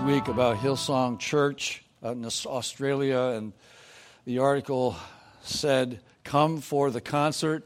[0.00, 3.52] Week about Hillsong Church in Australia, and
[4.24, 4.96] the article
[5.42, 7.64] said, Come for the concert,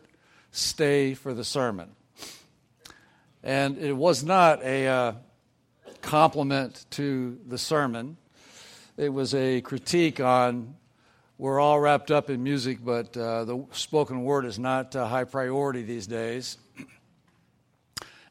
[0.51, 1.91] stay for the sermon.
[3.43, 5.13] And it was not a uh,
[6.03, 8.17] compliment to the sermon,
[8.97, 10.77] it was a critique on
[11.39, 15.25] we're all wrapped up in music, but uh, the spoken word is not a high
[15.25, 16.59] priority these days.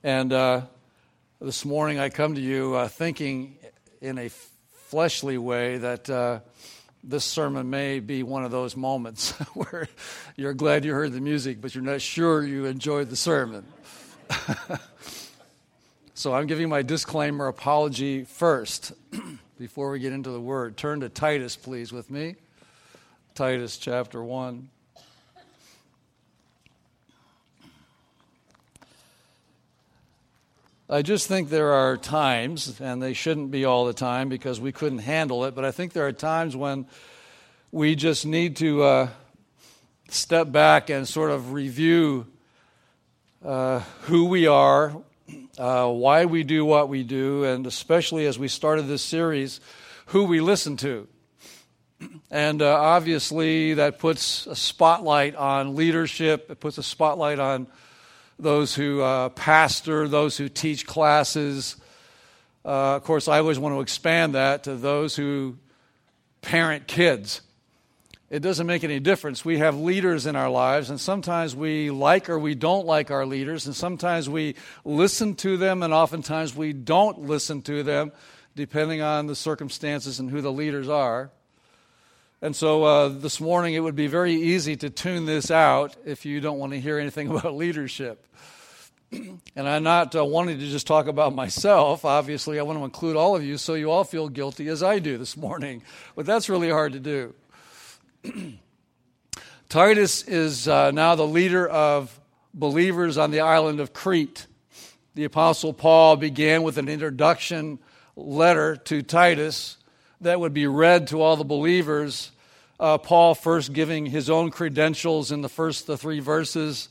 [0.03, 0.61] And uh,
[1.41, 3.57] this morning I come to you uh, thinking
[4.01, 4.29] in a
[4.89, 6.39] fleshly way that uh,
[7.03, 9.87] this sermon may be one of those moments where
[10.35, 13.65] you're glad you heard the music, but you're not sure you enjoyed the sermon.
[16.13, 18.91] so I'm giving my disclaimer apology first
[19.59, 20.77] before we get into the word.
[20.77, 22.35] Turn to Titus, please, with me.
[23.35, 24.69] Titus chapter 1.
[30.91, 34.71] I just think there are times, and they shouldn't be all the time because we
[34.71, 36.87] couldn't handle it, but I think there are times when
[37.71, 39.09] we just need to uh,
[40.09, 42.25] step back and sort of review
[43.45, 44.95] uh, who we are,
[45.59, 49.59] uh, why we do what we do, and especially as we started this series,
[50.07, 51.07] who we listen to.
[52.31, 57.67] And uh, obviously, that puts a spotlight on leadership, it puts a spotlight on
[58.39, 61.75] those who uh, pastor, those who teach classes.
[62.63, 65.57] Uh, of course, I always want to expand that to those who
[66.41, 67.41] parent kids.
[68.29, 69.43] It doesn't make any difference.
[69.43, 73.25] We have leaders in our lives, and sometimes we like or we don't like our
[73.25, 78.11] leaders, and sometimes we listen to them, and oftentimes we don't listen to them,
[78.55, 81.31] depending on the circumstances and who the leaders are.
[82.41, 86.25] And so uh, this morning, it would be very easy to tune this out if
[86.25, 88.25] you don't want to hear anything about leadership.
[89.11, 92.05] and I'm not uh, wanting to just talk about myself.
[92.05, 94.99] Obviously, I want to include all of you so you all feel guilty as I
[94.99, 95.83] do this morning.
[96.15, 97.33] But that's really hard to do.
[99.67, 102.17] Titus is uh, now the leader of
[102.53, 104.47] believers on the island of Crete.
[105.13, 107.79] The Apostle Paul began with an introduction
[108.15, 109.75] letter to Titus
[110.21, 112.31] that would be read to all the believers.
[112.79, 116.89] Uh, Paul first giving his own credentials in the first the three verses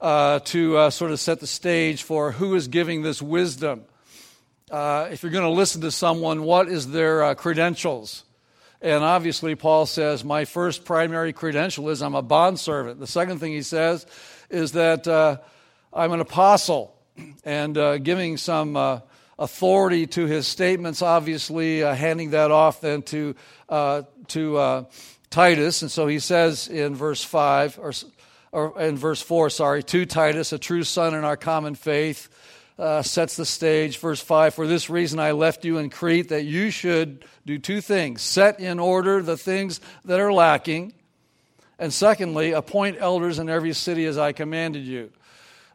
[0.00, 3.84] uh, to uh, sort of set the stage for who is giving this wisdom.
[4.70, 8.24] Uh, if you're going to listen to someone, what is their uh, credentials?
[8.80, 12.98] And obviously, Paul says, My first primary credential is I'm a bondservant.
[12.98, 14.06] The second thing he says
[14.50, 15.38] is that uh,
[15.92, 16.96] I'm an apostle,
[17.44, 19.02] and giving some
[19.38, 23.34] authority to his statements, obviously uh, handing that off then to,
[23.68, 24.84] uh, to uh,
[25.30, 25.82] Titus.
[25.82, 27.92] And so he says in verse 5, or,
[28.52, 32.28] or in verse 4, sorry, to Titus, a true son in our common faith,
[32.78, 33.98] uh, sets the stage.
[33.98, 37.80] Verse 5 For this reason I left you in Crete, that you should do two
[37.80, 40.92] things set in order the things that are lacking,
[41.78, 45.10] and secondly, appoint elders in every city as I commanded you.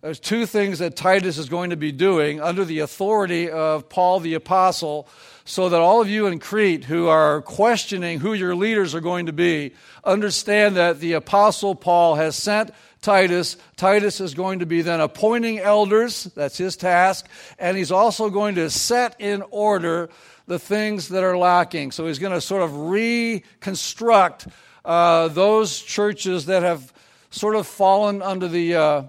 [0.02, 4.20] There's two things that Titus is going to be doing under the authority of Paul
[4.20, 5.08] the Apostle,
[5.44, 9.26] so that all of you in Crete who are questioning who your leaders are going
[9.26, 12.72] to be understand that the Apostle Paul has sent
[13.02, 13.58] Titus.
[13.76, 18.54] Titus is going to be then appointing elders, that's his task, and he's also going
[18.56, 20.10] to set in order
[20.46, 21.92] the things that are lacking.
[21.92, 24.48] So he's going to sort of reconstruct
[24.86, 26.94] uh, those churches that have
[27.32, 28.76] sort of fallen under the.
[28.76, 29.04] Uh,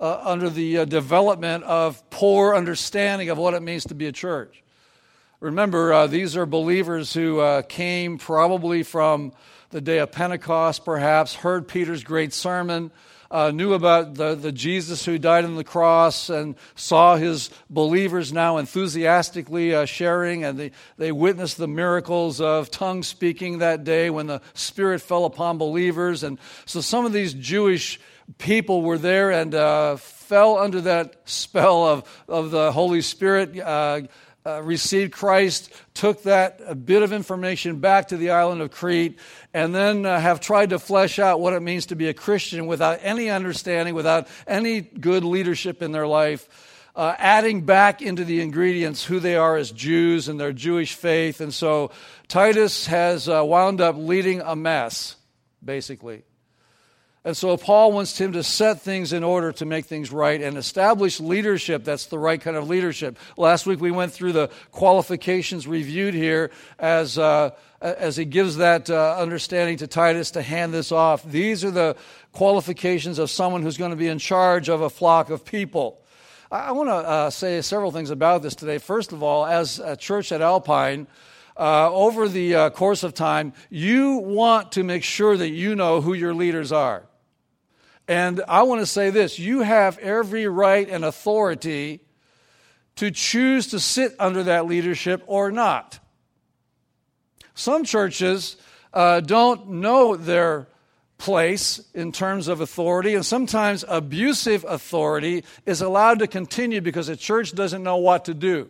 [0.00, 4.12] uh, under the uh, development of poor understanding of what it means to be a
[4.12, 4.62] church.
[5.40, 9.32] Remember, uh, these are believers who uh, came probably from
[9.70, 12.90] the day of Pentecost, perhaps, heard Peter's great sermon,
[13.30, 18.32] uh, knew about the, the Jesus who died on the cross, and saw his believers
[18.32, 24.08] now enthusiastically uh, sharing, and they, they witnessed the miracles of tongue speaking that day
[24.08, 26.22] when the Spirit fell upon believers.
[26.22, 28.00] And so some of these Jewish
[28.36, 34.02] people were there and uh, fell under that spell of, of the Holy Spirit, uh,
[34.44, 39.18] uh, received Christ, took that bit of information back to the island of Crete,
[39.54, 42.66] and then uh, have tried to flesh out what it means to be a Christian
[42.66, 46.48] without any understanding, without any good leadership in their life.
[46.94, 51.40] Uh, adding back into the ingredients who they are as Jews and their Jewish faith.
[51.40, 51.92] And so
[52.26, 55.14] Titus has uh, wound up leading a mess,
[55.64, 56.24] basically.
[57.28, 60.56] And so Paul wants him to set things in order to make things right and
[60.56, 63.18] establish leadership that's the right kind of leadership.
[63.36, 67.50] Last week we went through the qualifications reviewed here as, uh,
[67.82, 71.22] as he gives that uh, understanding to Titus to hand this off.
[71.22, 71.96] These are the
[72.32, 76.00] qualifications of someone who's going to be in charge of a flock of people.
[76.50, 78.78] I, I want to uh, say several things about this today.
[78.78, 81.06] First of all, as a church at Alpine,
[81.58, 86.00] uh, over the uh, course of time, you want to make sure that you know
[86.00, 87.07] who your leaders are.
[88.08, 92.00] And I want to say this you have every right and authority
[92.96, 96.00] to choose to sit under that leadership or not.
[97.54, 98.56] Some churches
[98.94, 100.66] uh, don't know their
[101.18, 107.16] place in terms of authority, and sometimes abusive authority is allowed to continue because the
[107.16, 108.68] church doesn't know what to do.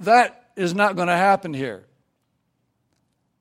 [0.00, 1.84] That is not going to happen here.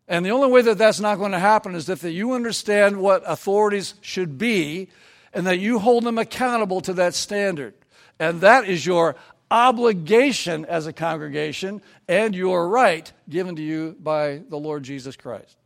[0.07, 3.23] And the only way that that's not going to happen is if you understand what
[3.25, 4.87] authorities should be
[5.33, 7.73] and that you hold them accountable to that standard.
[8.19, 9.15] And that is your
[9.51, 15.57] obligation as a congregation and your right given to you by the Lord Jesus Christ.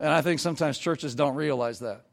[0.00, 2.06] And I think sometimes churches don't realize that.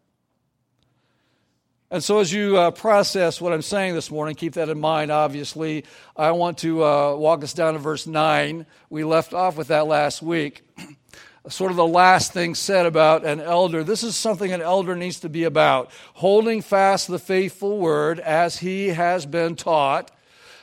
[1.91, 5.09] And so, as you uh, process what I'm saying this morning, keep that in mind,
[5.09, 5.85] obviously.
[6.15, 8.67] I want to uh, walk us down to verse 9.
[8.91, 10.61] We left off with that last week.
[11.47, 13.83] sort of the last thing said about an elder.
[13.83, 18.59] This is something an elder needs to be about holding fast the faithful word as
[18.59, 20.11] he has been taught,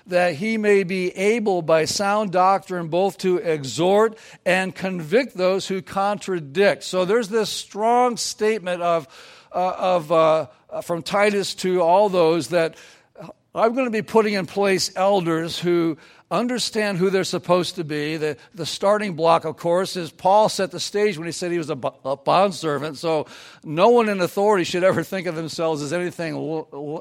[0.06, 5.82] that he may be able by sound doctrine both to exhort and convict those who
[5.82, 6.84] contradict.
[6.84, 9.08] So, there's this strong statement of,
[9.56, 12.76] of uh, uh, from Titus to all those that
[13.54, 15.96] I'm going to be putting in place elders who
[16.30, 18.16] understand who they're supposed to be.
[18.18, 21.58] The, the starting block, of course, is Paul set the stage when he said he
[21.58, 22.98] was a, a bondservant.
[22.98, 23.26] So
[23.64, 26.34] no one in authority should ever think of themselves as anything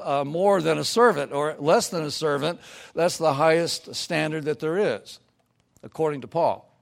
[0.02, 2.60] uh, more than a servant or less than a servant.
[2.94, 5.18] That's the highest standard that there is,
[5.82, 6.72] according to Paul.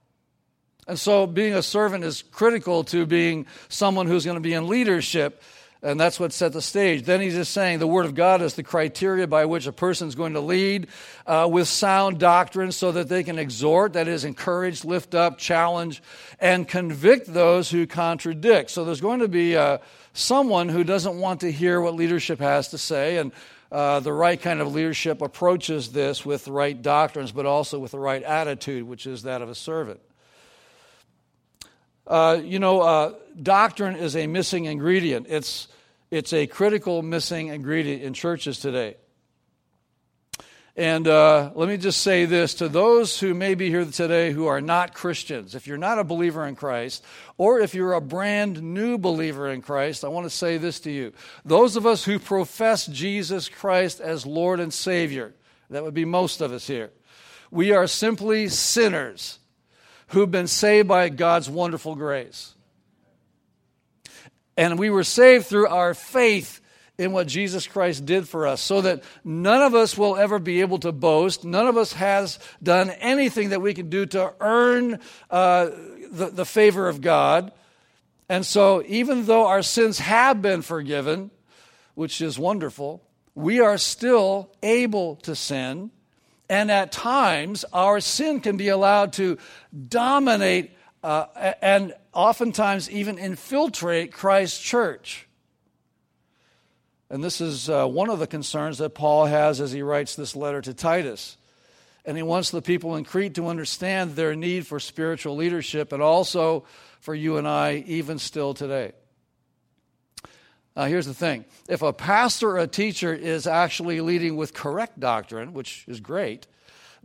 [0.87, 4.67] And so being a servant is critical to being someone who's going to be in
[4.67, 5.41] leadership
[5.85, 7.03] and that's what set the stage.
[7.03, 10.07] Then he's just saying the Word of God is the criteria by which a person
[10.07, 10.87] is going to lead
[11.27, 16.01] uh, with sound doctrine so that they can exhort, that is, encourage, lift up, challenge,
[16.39, 18.71] and convict those who contradict.
[18.71, 19.77] So there's going to be uh,
[20.13, 23.17] someone who doesn't want to hear what leadership has to say.
[23.17, 23.31] And
[23.71, 27.91] uh, the right kind of leadership approaches this with the right doctrines, but also with
[27.91, 29.99] the right attitude, which is that of a servant.
[32.07, 35.27] Uh, you know, uh, doctrine is a missing ingredient.
[35.29, 35.67] It's
[36.11, 38.95] it's a critical missing ingredient in churches today.
[40.77, 44.47] And uh, let me just say this to those who may be here today who
[44.47, 45.55] are not Christians.
[45.55, 47.01] If you're not a believer in Christ,
[47.37, 50.91] or if you're a brand new believer in Christ, I want to say this to
[50.91, 51.13] you.
[51.45, 55.33] Those of us who profess Jesus Christ as Lord and Savior,
[55.69, 56.91] that would be most of us here,
[57.51, 59.39] we are simply sinners
[60.07, 62.54] who've been saved by God's wonderful grace.
[64.57, 66.61] And we were saved through our faith
[66.97, 70.61] in what Jesus Christ did for us, so that none of us will ever be
[70.61, 71.43] able to boast.
[71.43, 75.69] None of us has done anything that we can do to earn uh,
[76.09, 77.51] the, the favor of God.
[78.29, 81.31] And so, even though our sins have been forgiven,
[81.95, 83.03] which is wonderful,
[83.35, 85.91] we are still able to sin.
[86.49, 89.37] And at times, our sin can be allowed to
[89.89, 90.71] dominate
[91.05, 95.27] uh, and oftentimes even infiltrate Christ's church.
[97.11, 100.35] And this is uh, one of the concerns that Paul has as he writes this
[100.35, 101.37] letter to Titus.
[102.05, 106.01] And he wants the people in Crete to understand their need for spiritual leadership and
[106.01, 106.65] also
[107.01, 108.93] for you and I, even still today.
[110.75, 114.99] Now, here's the thing if a pastor or a teacher is actually leading with correct
[114.99, 116.47] doctrine, which is great,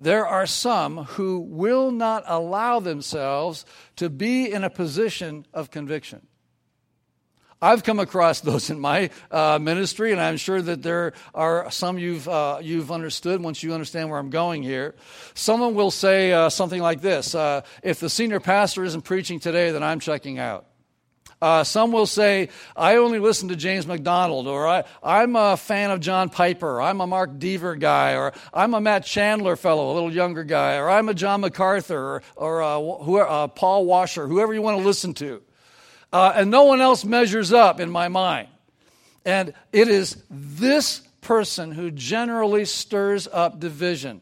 [0.00, 3.66] there are some who will not allow themselves
[3.96, 6.26] to be in a position of conviction.
[7.62, 11.98] I've come across those in my uh, ministry, and I'm sure that there are some
[11.98, 14.94] you've, uh, you've understood once you understand where I'm going here.
[15.34, 19.70] Someone will say uh, something like this uh, If the senior pastor isn't preaching today,
[19.70, 20.66] then I'm checking out.
[21.42, 25.90] Uh, some will say, I only listen to James MacDonald, or I, I'm a fan
[25.90, 29.94] of John Piper, I'm a Mark Dever guy, or I'm a Matt Chandler fellow, a
[29.94, 34.28] little younger guy, or I'm a John MacArthur, or, or uh, who, uh, Paul Washer,
[34.28, 35.42] whoever you want to listen to.
[36.12, 38.48] Uh, and no one else measures up in my mind.
[39.24, 44.20] And it is this person who generally stirs up division.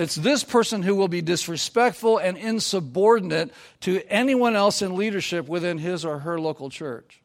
[0.00, 5.76] It's this person who will be disrespectful and insubordinate to anyone else in leadership within
[5.76, 7.20] his or her local church.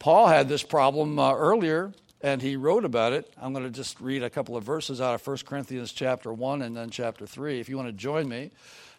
[0.00, 3.32] Paul had this problem uh, earlier and he wrote about it.
[3.40, 6.62] I'm going to just read a couple of verses out of 1 Corinthians chapter 1
[6.62, 8.50] and then chapter 3 if you want to join me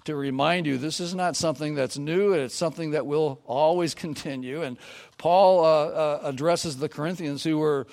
[0.06, 4.62] to remind you this is not something that's new, it's something that will always continue.
[4.62, 4.78] And
[5.18, 7.88] Paul uh, uh, addresses the Corinthians who were,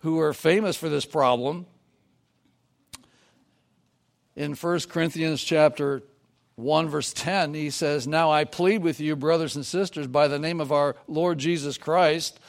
[0.00, 1.64] who were famous for this problem.
[4.36, 6.02] In 1 Corinthians chapter
[6.56, 10.38] 1 verse 10 he says now i plead with you brothers and sisters by the
[10.38, 12.40] name of our lord jesus christ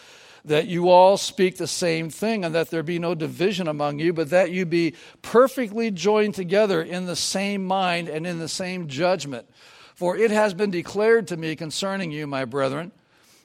[0.47, 4.13] that you all speak the same thing, and that there be no division among you,
[4.13, 8.87] but that you be perfectly joined together in the same mind and in the same
[8.87, 9.47] judgment.
[9.93, 12.91] For it has been declared to me concerning you, my brethren,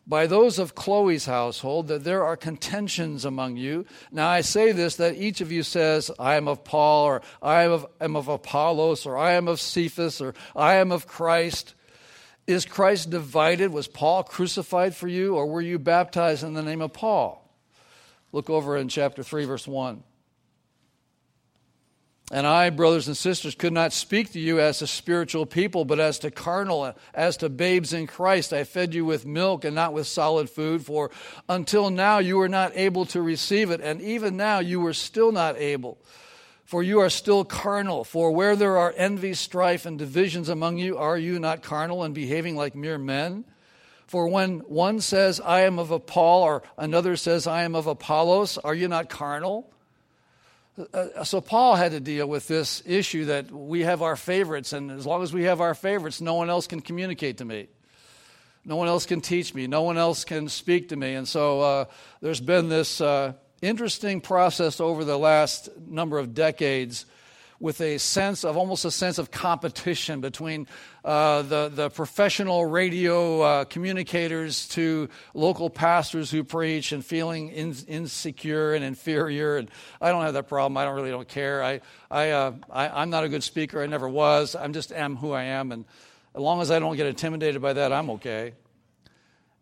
[0.06, 3.86] by those of Chloe's household, that there are contentions among you.
[4.10, 7.62] Now I say this that each of you says, I am of Paul, or I
[7.62, 11.74] am of, am of Apollos, or I am of Cephas, or I am of Christ.
[12.46, 13.72] Is Christ divided?
[13.72, 17.38] Was Paul crucified for you, or were you baptized in the name of Paul?
[18.32, 20.02] Look over in chapter 3, verse 1.
[22.32, 26.00] And I, brothers and sisters, could not speak to you as to spiritual people, but
[26.00, 28.54] as to carnal, as to babes in Christ.
[28.54, 31.10] I fed you with milk and not with solid food, for
[31.46, 35.30] until now you were not able to receive it, and even now you were still
[35.30, 35.98] not able
[36.64, 38.02] for you are still carnal.
[38.02, 42.14] For where there are envy, strife, and divisions among you, are you not carnal and
[42.14, 43.44] behaving like mere men?
[44.06, 48.56] For when one says, I am of Paul, or another says, I am of Apollos,
[48.56, 49.70] are you not carnal?
[50.92, 54.90] Uh, so Paul had to deal with this issue that we have our favorites, and
[54.90, 57.68] as long as we have our favorites, no one else can communicate to me.
[58.64, 59.66] No one else can teach me.
[59.66, 61.14] No one else can speak to me.
[61.14, 61.84] And so uh,
[62.20, 67.04] there's been this uh, interesting process over the last number of decades
[67.62, 70.66] with a sense of almost a sense of competition between
[71.04, 77.72] uh, the, the professional radio uh, communicators to local pastors who preach and feeling in,
[77.86, 79.58] insecure and inferior.
[79.58, 80.76] And I don't have that problem.
[80.76, 81.62] I don't really don't care.
[81.62, 83.80] I, I, uh, I, am not a good speaker.
[83.80, 84.56] I never was.
[84.56, 85.70] I'm just am who I am.
[85.70, 85.84] And
[86.34, 88.54] as long as I don't get intimidated by that, I'm okay.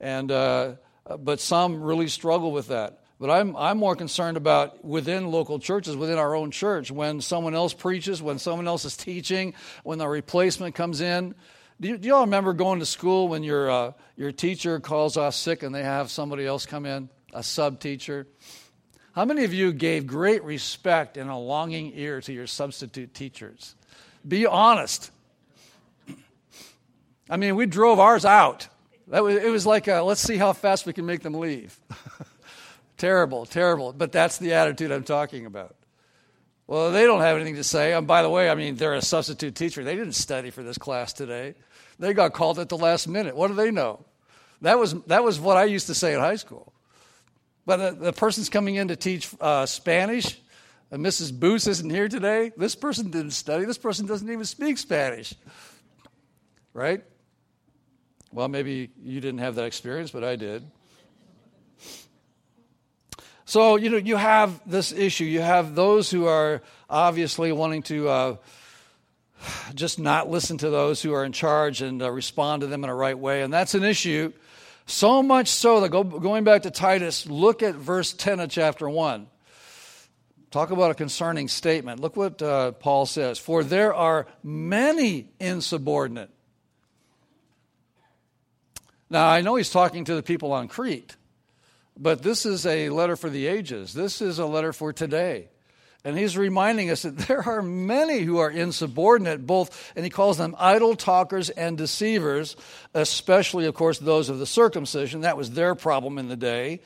[0.01, 0.77] And, uh,
[1.19, 3.00] but some really struggle with that.
[3.21, 7.55] But I'm, I'm more concerned about within local churches, within our own church, when someone
[7.55, 9.53] else preaches, when someone else is teaching,
[9.85, 11.35] when a replacement comes in.
[11.83, 15.19] Do you, do you all remember going to school when your, uh, your teacher calls
[15.19, 18.27] off sick and they have somebody else come in, a sub teacher?
[19.13, 23.75] How many of you gave great respect and a longing ear to your substitute teachers?
[24.27, 25.11] Be honest.
[27.29, 28.67] I mean, we drove ours out.
[29.09, 31.79] That was, it was like, a, let's see how fast we can make them leave.
[33.01, 33.95] Terrible, terrible.
[33.95, 35.75] But that's the attitude I'm talking about.
[36.67, 37.95] Well, they don't have anything to say.
[37.95, 39.83] And by the way, I mean, they're a substitute teacher.
[39.83, 41.55] They didn't study for this class today.
[41.99, 43.35] They got called at the last minute.
[43.35, 44.05] What do they know?
[44.61, 46.75] That was, that was what I used to say in high school.
[47.65, 50.39] But uh, the person's coming in to teach uh, Spanish.
[50.91, 51.33] And Mrs.
[51.33, 52.53] Booth isn't here today.
[52.55, 53.65] This person didn't study.
[53.65, 55.33] This person doesn't even speak Spanish.
[56.75, 57.03] Right?
[58.31, 60.71] Well, maybe you didn't have that experience, but I did.
[63.51, 65.25] So, you know, you have this issue.
[65.25, 68.37] You have those who are obviously wanting to uh,
[69.75, 72.91] just not listen to those who are in charge and uh, respond to them in
[72.91, 73.43] a right way.
[73.43, 74.33] And that's an issue.
[74.87, 78.89] So much so that go, going back to Titus, look at verse 10 of chapter
[78.89, 79.27] 1.
[80.53, 81.99] Talk about a concerning statement.
[81.99, 83.41] Look what uh, Paul says.
[83.41, 86.31] For there are many insubordinate.
[89.11, 91.17] Now, I know he's talking to the people on Crete.
[92.01, 93.93] But this is a letter for the ages.
[93.93, 95.49] This is a letter for today.
[96.03, 100.39] And he's reminding us that there are many who are insubordinate, both, and he calls
[100.39, 102.57] them idle talkers and deceivers,
[102.95, 105.21] especially, of course, those of the circumcision.
[105.21, 106.81] That was their problem in the day,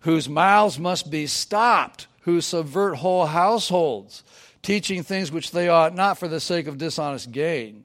[0.00, 4.22] whose mouths must be stopped, who subvert whole households,
[4.62, 7.84] teaching things which they ought not for the sake of dishonest gain.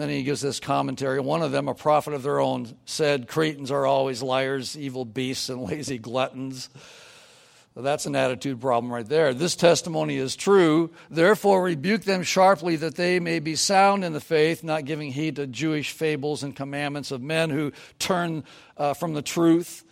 [0.00, 1.20] Then he gives this commentary.
[1.20, 5.50] One of them, a prophet of their own, said, Cretans are always liars, evil beasts,
[5.50, 6.70] and lazy gluttons.
[7.74, 9.32] Well, that's an attitude problem right there.
[9.32, 10.90] This testimony is true.
[11.08, 15.36] Therefore, rebuke them sharply that they may be sound in the faith, not giving heed
[15.36, 18.42] to Jewish fables and commandments of men who turn
[18.76, 19.84] uh, from the truth.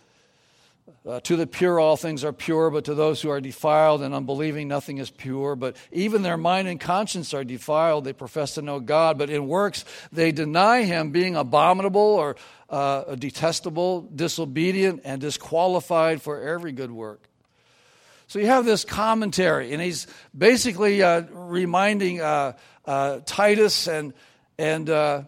[1.07, 4.13] Uh, to the pure, all things are pure, but to those who are defiled and
[4.13, 5.55] unbelieving, nothing is pure.
[5.55, 8.03] But even their mind and conscience are defiled.
[8.03, 12.35] They profess to know God, but in works they deny Him, being abominable or
[12.69, 17.29] uh, detestable, disobedient, and disqualified for every good work.
[18.27, 20.05] So you have this commentary, and he's
[20.37, 22.53] basically uh, reminding uh,
[22.85, 24.13] uh, Titus and
[24.59, 25.23] and uh,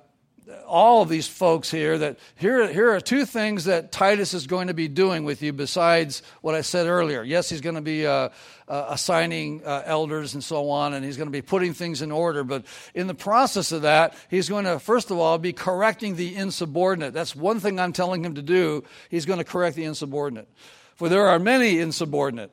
[0.66, 4.68] all of these folks here that here, here are two things that Titus is going
[4.68, 7.24] to be doing with you besides what I said earlier.
[7.24, 8.30] Yes, he's going to be uh,
[8.68, 12.12] uh, assigning uh, elders and so on, and he's going to be putting things in
[12.12, 12.44] order.
[12.44, 16.36] But in the process of that, he's going to, first of all, be correcting the
[16.36, 17.14] insubordinate.
[17.14, 18.84] That's one thing I'm telling him to do.
[19.10, 20.50] He's going to correct the insubordinate.
[20.96, 22.52] For there are many insubordinate.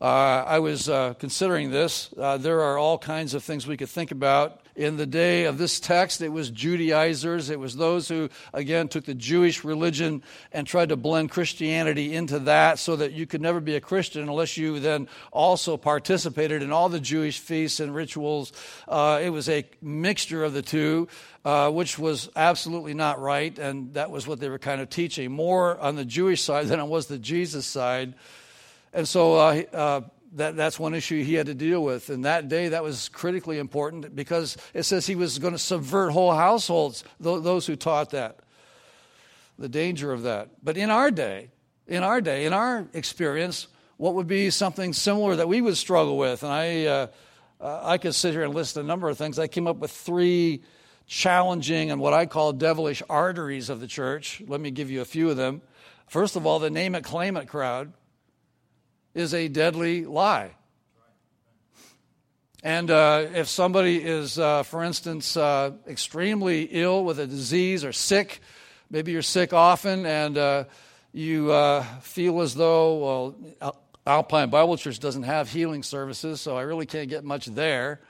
[0.00, 2.12] Uh, I was uh, considering this.
[2.16, 4.63] Uh, there are all kinds of things we could think about.
[4.76, 7.48] In the day of this text, it was Judaizers.
[7.48, 12.40] It was those who, again, took the Jewish religion and tried to blend Christianity into
[12.40, 16.72] that so that you could never be a Christian unless you then also participated in
[16.72, 18.52] all the Jewish feasts and rituals.
[18.88, 21.08] Uh, it was a mixture of the two.
[21.44, 25.30] Uh, which was absolutely not right, and that was what they were kind of teaching
[25.30, 28.14] more on the Jewish side than it was the Jesus side.
[28.94, 30.00] And so uh, uh,
[30.34, 32.10] that, that's one issue he had to deal with.
[32.10, 36.12] And that day, that was critically important because it says he was going to subvert
[36.12, 38.40] whole households, th- those who taught that.
[39.58, 40.50] The danger of that.
[40.62, 41.50] But in our day,
[41.86, 46.18] in our day, in our experience, what would be something similar that we would struggle
[46.18, 46.42] with?
[46.42, 47.06] And I, uh,
[47.60, 49.38] uh, I could sit here and list a number of things.
[49.38, 50.62] I came up with three
[51.06, 54.42] challenging and what I call devilish arteries of the church.
[54.48, 55.62] Let me give you a few of them.
[56.08, 57.92] First of all, the name it, claim it crowd
[59.14, 60.50] is a deadly lie.
[62.62, 67.92] And uh, if somebody is, uh, for instance, uh, extremely ill with a disease or
[67.92, 68.40] sick,
[68.90, 70.64] maybe you're sick often and uh,
[71.12, 73.74] you uh, feel as though, well,
[74.06, 78.00] Alpine Bible Church doesn't have healing services, so I really can't get much there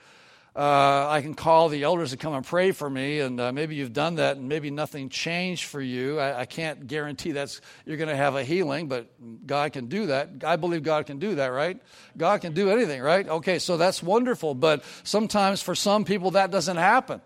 [0.56, 3.75] uh, I can call the elders to come and pray for me, and uh, maybe
[3.75, 6.20] you've done that, and maybe nothing changed for you.
[6.20, 9.08] I, I can't guarantee that's you're going to have a healing, but
[9.47, 10.30] God can do that.
[10.45, 11.82] I believe God can do that, right?
[12.17, 13.28] God can do anything, right?
[13.28, 17.21] Okay, so that's wonderful, but sometimes for some people that doesn't happen.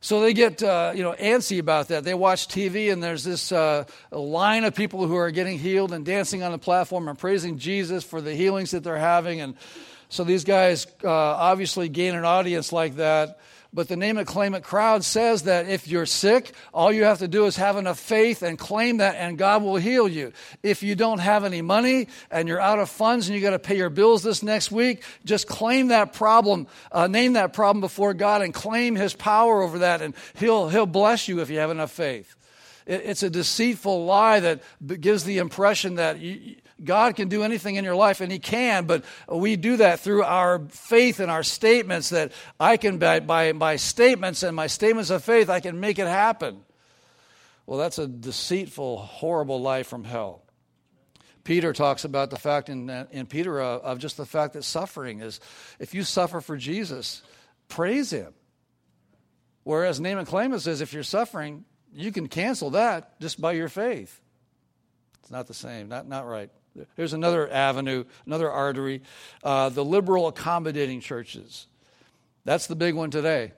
[0.00, 2.04] So they get uh, you know antsy about that.
[2.04, 6.04] They watch TV and there's this uh, line of people who are getting healed and
[6.04, 9.56] dancing on the platform and praising Jesus for the healings that they're having and
[10.08, 13.38] so these guys uh, obviously gain an audience like that.
[13.70, 17.18] But the name it, claim it crowd says that if you're sick, all you have
[17.18, 20.32] to do is have enough faith and claim that, and God will heal you.
[20.62, 23.58] If you don't have any money and you're out of funds and you got to
[23.58, 28.14] pay your bills this next week, just claim that problem, uh, name that problem before
[28.14, 31.70] God, and claim His power over that, and He'll He'll bless you if you have
[31.70, 32.36] enough faith.
[32.86, 34.62] It, it's a deceitful lie that
[35.00, 36.18] gives the impression that.
[36.18, 40.00] You, God can do anything in your life, and He can, but we do that
[40.00, 44.68] through our faith and our statements that I can, by, by, by statements and my
[44.68, 46.60] statements of faith, I can make it happen.
[47.66, 50.42] Well, that's a deceitful, horrible lie from hell.
[51.44, 55.20] Peter talks about the fact in, in Peter uh, of just the fact that suffering
[55.20, 55.40] is,
[55.78, 57.22] if you suffer for Jesus,
[57.68, 58.34] praise Him.
[59.64, 63.52] Whereas name and claim it says if you're suffering, you can cancel that just by
[63.52, 64.20] your faith.
[65.20, 66.50] It's not the same, not, not right.
[66.96, 69.02] There's another avenue, another artery.
[69.42, 71.66] Uh, the liberal accommodating churches.
[72.44, 73.52] That's the big one today.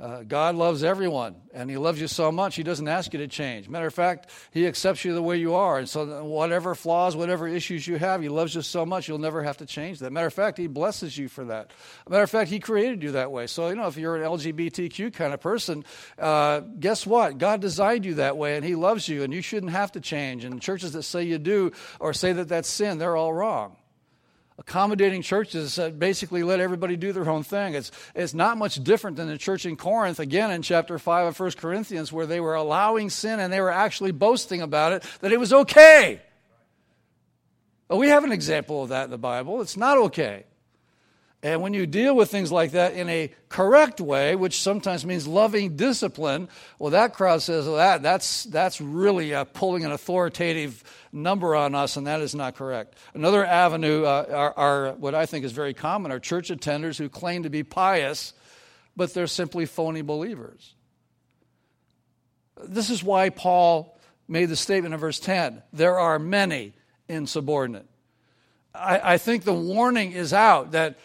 [0.00, 3.28] Uh, God loves everyone, and He loves you so much, He doesn't ask you to
[3.28, 3.68] change.
[3.68, 5.78] Matter of fact, He accepts you the way you are.
[5.78, 9.42] And so, whatever flaws, whatever issues you have, He loves you so much, you'll never
[9.42, 10.10] have to change that.
[10.10, 11.70] Matter of fact, He blesses you for that.
[12.08, 13.46] Matter of fact, He created you that way.
[13.46, 15.84] So, you know, if you're an LGBTQ kind of person,
[16.18, 17.36] uh, guess what?
[17.36, 20.46] God designed you that way, and He loves you, and you shouldn't have to change.
[20.46, 23.76] And churches that say you do or say that that's sin, they're all wrong
[24.60, 27.74] accommodating churches that basically let everybody do their own thing.
[27.74, 31.40] It's, it's not much different than the church in Corinth, again in chapter 5 of
[31.40, 35.32] 1 Corinthians, where they were allowing sin and they were actually boasting about it, that
[35.32, 36.20] it was okay.
[37.88, 39.62] But we have an example of that in the Bible.
[39.62, 40.44] It's not okay.
[41.42, 45.26] And when you deal with things like that in a correct way, which sometimes means
[45.26, 46.48] loving discipline,
[46.78, 51.74] well, that crowd says well, that that's that's really uh, pulling an authoritative number on
[51.74, 52.94] us, and that is not correct.
[53.14, 57.08] Another avenue uh, are, are what I think is very common are church attenders who
[57.08, 58.34] claim to be pious,
[58.94, 60.74] but they're simply phony believers.
[62.62, 63.98] This is why Paul
[64.28, 66.74] made the statement in verse 10 there are many
[67.08, 67.86] insubordinate.
[68.74, 70.98] I, I think the warning is out that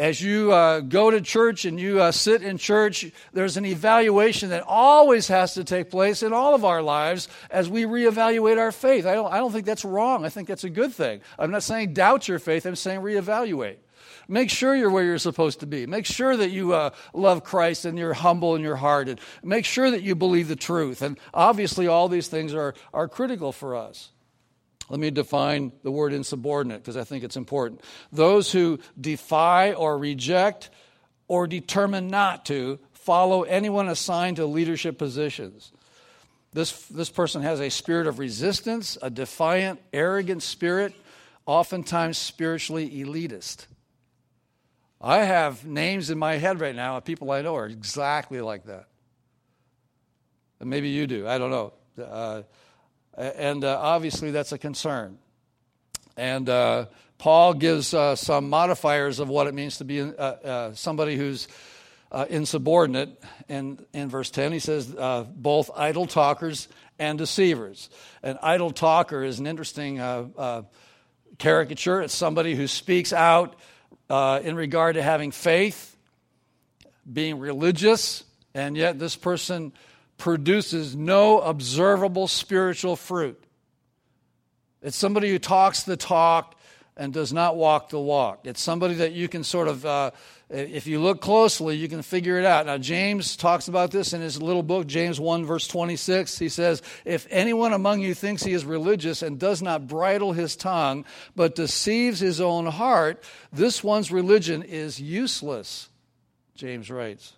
[0.00, 4.48] as you uh, go to church and you uh, sit in church, there's an evaluation
[4.48, 8.72] that always has to take place in all of our lives as we reevaluate our
[8.72, 9.04] faith.
[9.04, 10.24] I don't, I don't think that's wrong.
[10.24, 11.20] I think that's a good thing.
[11.38, 13.76] I'm not saying doubt your faith, I'm saying reevaluate.
[14.26, 15.84] Make sure you're where you're supposed to be.
[15.86, 19.08] Make sure that you uh, love Christ and you're humble in your heart.
[19.08, 21.02] And make sure that you believe the truth.
[21.02, 24.12] And obviously, all these things are, are critical for us.
[24.90, 27.80] Let me define the word insubordinate because I think it's important.
[28.10, 30.68] Those who defy or reject
[31.28, 35.70] or determine not to follow anyone assigned to leadership positions.
[36.52, 40.92] This, this person has a spirit of resistance, a defiant, arrogant spirit,
[41.46, 43.66] oftentimes spiritually elitist.
[45.00, 48.66] I have names in my head right now of people I know are exactly like
[48.66, 48.86] that.
[50.58, 51.28] And maybe you do.
[51.28, 51.72] I don't know.
[51.96, 52.42] Uh,
[53.20, 55.18] and uh, obviously, that's a concern.
[56.16, 56.86] And uh,
[57.18, 61.46] Paul gives uh, some modifiers of what it means to be uh, uh, somebody who's
[62.10, 63.22] uh, insubordinate.
[63.48, 64.86] And in verse 10, he says,
[65.36, 67.90] both idle talkers and deceivers.
[68.22, 69.98] An idle talker is an interesting
[71.38, 72.00] caricature.
[72.00, 73.54] It's somebody who speaks out
[74.10, 75.94] in regard to having faith,
[77.10, 79.72] being religious, and yet this person
[80.20, 83.42] produces no observable spiritual fruit.
[84.82, 86.54] It's somebody who talks the talk
[86.96, 88.40] and does not walk the walk.
[88.44, 90.10] It's somebody that you can sort of, uh,
[90.50, 92.66] if you look closely, you can figure it out.
[92.66, 96.38] Now, James talks about this in his little book, James 1, verse 26.
[96.38, 100.56] He says, If anyone among you thinks he is religious and does not bridle his
[100.56, 105.88] tongue, but deceives his own heart, this one's religion is useless,
[106.54, 107.32] James writes.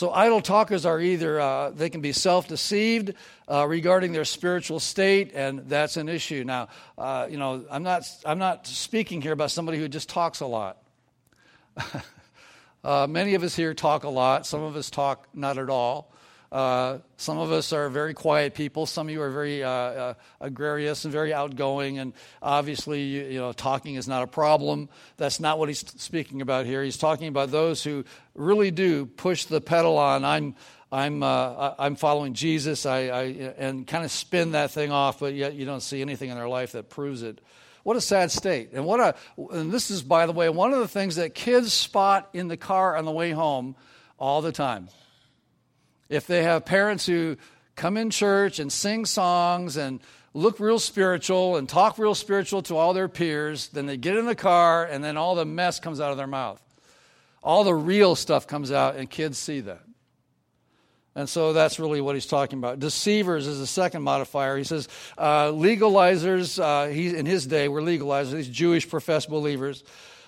[0.00, 3.12] So idle talkers are either, uh, they can be self deceived
[3.46, 6.42] uh, regarding their spiritual state, and that's an issue.
[6.42, 10.40] Now, uh, you know, I'm not, I'm not speaking here about somebody who just talks
[10.40, 10.78] a lot.
[12.82, 16.09] Uh, many of us here talk a lot, some of us talk not at all.
[16.52, 18.84] Uh, some of us are very quiet people.
[18.84, 21.98] Some of you are very uh, uh, gregarious and very outgoing.
[21.98, 24.88] And obviously, you, you, know, talking is not a problem.
[25.16, 26.82] That's not what he's speaking about here.
[26.82, 30.24] He's talking about those who really do push the pedal on.
[30.24, 30.56] I'm,
[30.90, 32.84] I'm, uh, I'm following Jesus.
[32.84, 33.22] I, I
[33.56, 36.48] and kind of spin that thing off, but yet you don't see anything in their
[36.48, 37.40] life that proves it.
[37.84, 38.70] What a sad state.
[38.72, 39.14] And what a,
[39.52, 42.56] and this is, by the way, one of the things that kids spot in the
[42.56, 43.76] car on the way home
[44.18, 44.88] all the time
[46.10, 47.38] if they have parents who
[47.76, 50.00] come in church and sing songs and
[50.34, 54.26] look real spiritual and talk real spiritual to all their peers, then they get in
[54.26, 56.60] the car and then all the mess comes out of their mouth.
[57.42, 59.80] All the real stuff comes out, and kids see that.
[61.14, 62.78] And so that's really what he's talking about.
[62.80, 64.58] Deceivers is the second modifier.
[64.58, 69.82] He says uh, legalizers, uh, he, in his day, were legalizers, these Jewish professed believers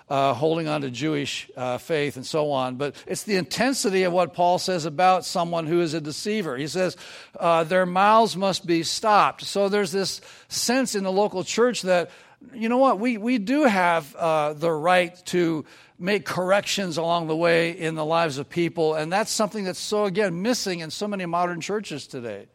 [0.09, 2.77] uh, holding on to Jewish uh, faith and so on.
[2.77, 6.57] But it's the intensity of what Paul says about someone who is a deceiver.
[6.57, 6.97] He says
[7.38, 9.43] uh, their mouths must be stopped.
[9.43, 12.11] So there's this sense in the local church that,
[12.53, 15.65] you know what, we, we do have uh, the right to
[15.99, 18.95] make corrections along the way in the lives of people.
[18.95, 22.49] And that's something that's so, again, missing in so many modern churches today.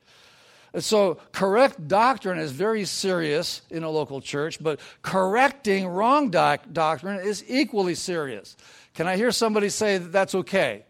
[0.79, 7.19] So, correct doctrine is very serious in a local church, but correcting wrong doc- doctrine
[7.19, 8.57] is equally serious.
[8.93, 10.83] Can I hear somebody say that that's okay?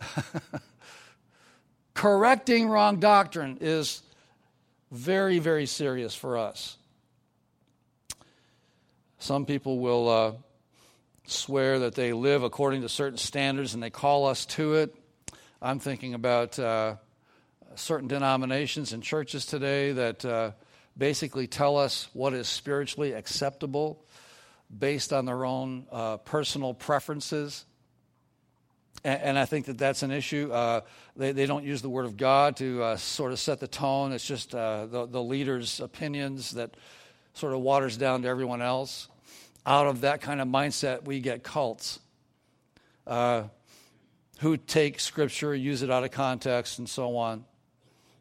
[1.94, 4.02] correcting wrong doctrine is
[4.92, 6.76] very, very serious for us.
[9.18, 10.32] Some people will uh,
[11.26, 14.94] swear that they live according to certain standards and they call us to it.
[15.60, 16.56] I'm thinking about.
[16.56, 16.96] Uh,
[17.76, 20.50] certain denominations and churches today that uh,
[20.96, 24.04] basically tell us what is spiritually acceptable
[24.76, 27.64] based on their own uh, personal preferences.
[29.04, 30.50] And, and, I think that that's an issue.
[30.52, 30.80] Uh,
[31.16, 34.12] they, they don't use the Word of God to uh, sort of set the tone.
[34.12, 36.74] It's just uh, the, the leader's opinions that
[37.34, 39.08] sort of waters down to everyone else.
[39.64, 42.00] Out of that kind of mindset, we get cults
[43.06, 43.44] uh,
[44.38, 47.44] who take Scripture, use it out of context, and so on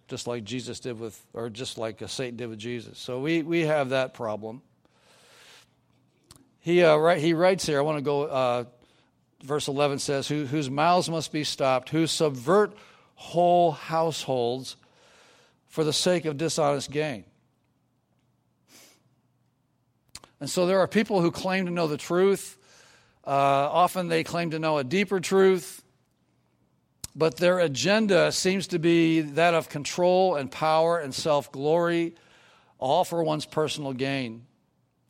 [0.08, 3.00] just like Jesus did with, or just like a Satan did with Jesus.
[3.00, 4.62] So we, we have that problem.
[6.60, 8.64] He, uh, write, he writes here, I want to go, uh,
[9.44, 12.76] verse 11 says, Who, whose mouths must be stopped, who subvert
[13.16, 14.76] whole households
[15.68, 17.24] for the sake of dishonest gain.
[20.40, 22.58] And so there are people who claim to know the truth.
[23.26, 25.84] Uh, often they claim to know a deeper truth
[27.16, 32.16] but their agenda seems to be that of control and power and self glory,
[32.78, 34.46] all for one's personal gain.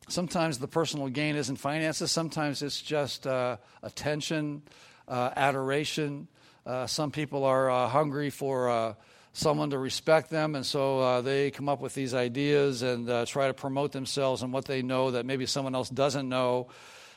[0.08, 4.62] sometimes the personal gain isn't finances, sometimes it's just uh, attention,
[5.08, 6.28] uh, adoration.
[6.64, 8.94] Uh, some people are uh, hungry for uh,
[9.32, 13.48] someone to respect them, and so uh, they come up with these ideas and try
[13.48, 16.68] to promote themselves and what they know that maybe someone else doesn't know.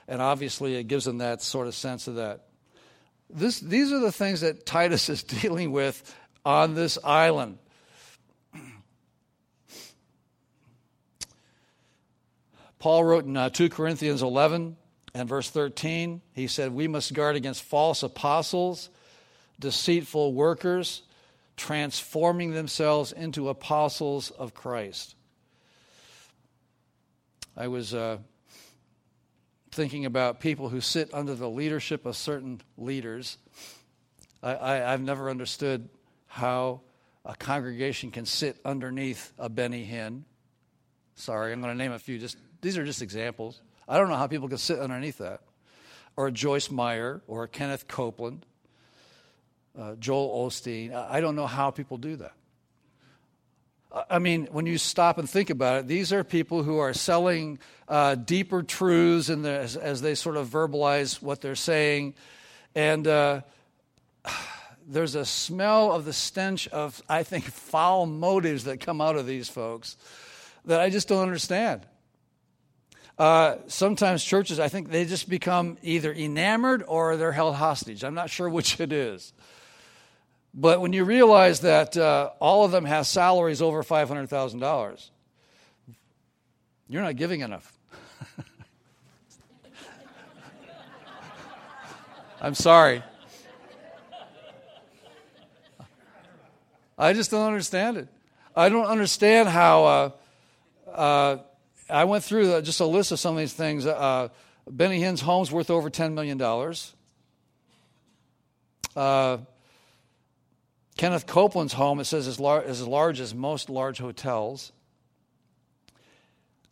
[0.08, 2.49] And obviously, it gives them that sort of sense of that.
[3.30, 6.16] This, these are the things that Titus is dealing with
[6.46, 7.58] on this island.
[12.80, 14.78] Paul wrote in uh, 2 Corinthians 11
[15.14, 18.90] and verse 13, he said, We must guard against false apostles,
[19.60, 21.02] deceitful workers,
[21.58, 25.16] transforming themselves into apostles of Christ.
[27.58, 28.20] I was uh,
[29.72, 33.38] thinking about people who sit under the leadership of certain leaders.
[34.42, 35.90] I, I, I've never understood
[36.28, 36.82] how
[37.26, 40.24] a congregation can sit underneath a Benny Hinn.
[41.16, 43.62] Sorry, I'm going to name a few just these are just examples.
[43.88, 45.42] I don't know how people can sit underneath that.
[46.16, 48.46] Or a Joyce Meyer or a Kenneth Copeland,
[49.78, 50.94] uh, Joel Osteen.
[50.94, 52.34] I don't know how people do that.
[54.10, 57.58] I mean, when you stop and think about it, these are people who are selling
[57.88, 62.14] uh, deeper truths in the, as, as, they sort of verbalize what they're saying.
[62.76, 63.42] And uh,
[64.88, 69.26] there's a smell of the stench of, I think, foul motives that come out of
[69.26, 69.98] these folks
[70.66, 71.86] that I just don't understand.
[73.18, 78.04] Uh, sometimes churches, I think they just become either enamored or they're held hostage.
[78.04, 79.34] I'm not sure which it is.
[80.54, 85.10] But when you realize that uh, all of them have salaries over $500,000,
[86.88, 87.78] you're not giving enough.
[92.42, 93.04] I'm sorry.
[96.98, 98.08] I just don't understand it.
[98.56, 100.10] I don't understand how uh,
[100.92, 101.38] uh,
[101.90, 103.86] I went through just a list of some of these things.
[103.86, 104.30] Uh,
[104.70, 106.38] Benny Hinn's home's worth over $10 million.
[111.00, 114.74] Uh, Kenneth Copeland's home, it says, is, lar- is as large as most large hotels.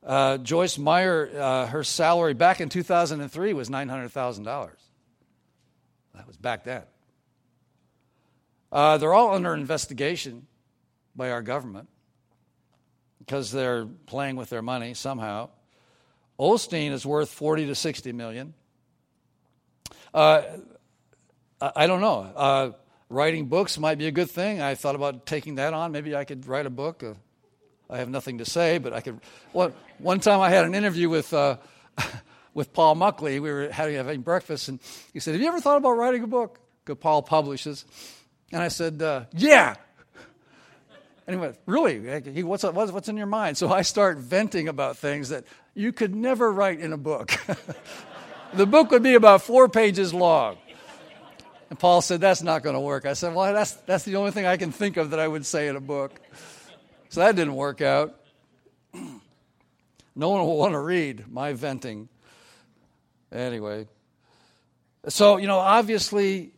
[0.06, 4.70] Uh, Joyce Meyer, uh, her salary back in 2003 was $900,000.
[6.14, 6.84] That was back then.
[8.70, 10.46] Uh, they're all under investigation
[11.16, 11.88] by our government
[13.20, 15.50] because they're playing with their money somehow.
[16.38, 18.54] Osteen is worth 40 to 60 million.
[20.14, 20.42] Uh,
[21.62, 22.76] I don't know.
[23.10, 24.62] Writing books might be a good thing.
[24.62, 25.92] I thought about taking that on.
[25.92, 27.04] Maybe I could write a book.
[27.04, 27.14] Uh,
[27.90, 29.22] I have nothing to say, but I could.
[29.54, 31.58] Well, one time I had an interview with uh,
[32.54, 33.40] with Paul Muckley.
[33.40, 34.80] We were having, having breakfast, and
[35.14, 37.86] he said, "Have you ever thought about writing a book?" Because Paul publishes,
[38.52, 39.76] and I said, uh, "Yeah."
[41.28, 42.00] And he went, Really?
[42.44, 43.58] What's, what's, what's in your mind?
[43.58, 45.44] So I start venting about things that
[45.74, 47.34] you could never write in a book.
[48.54, 50.58] the book would be about four pages long.
[51.70, 53.06] And Paul said, That's not going to work.
[53.06, 55.46] I said, Well, that's, that's the only thing I can think of that I would
[55.46, 56.20] say in a book.
[57.10, 58.20] So that didn't work out.
[58.94, 62.10] no one will want to read my venting.
[63.32, 63.88] Anyway.
[65.08, 66.52] So, you know, obviously,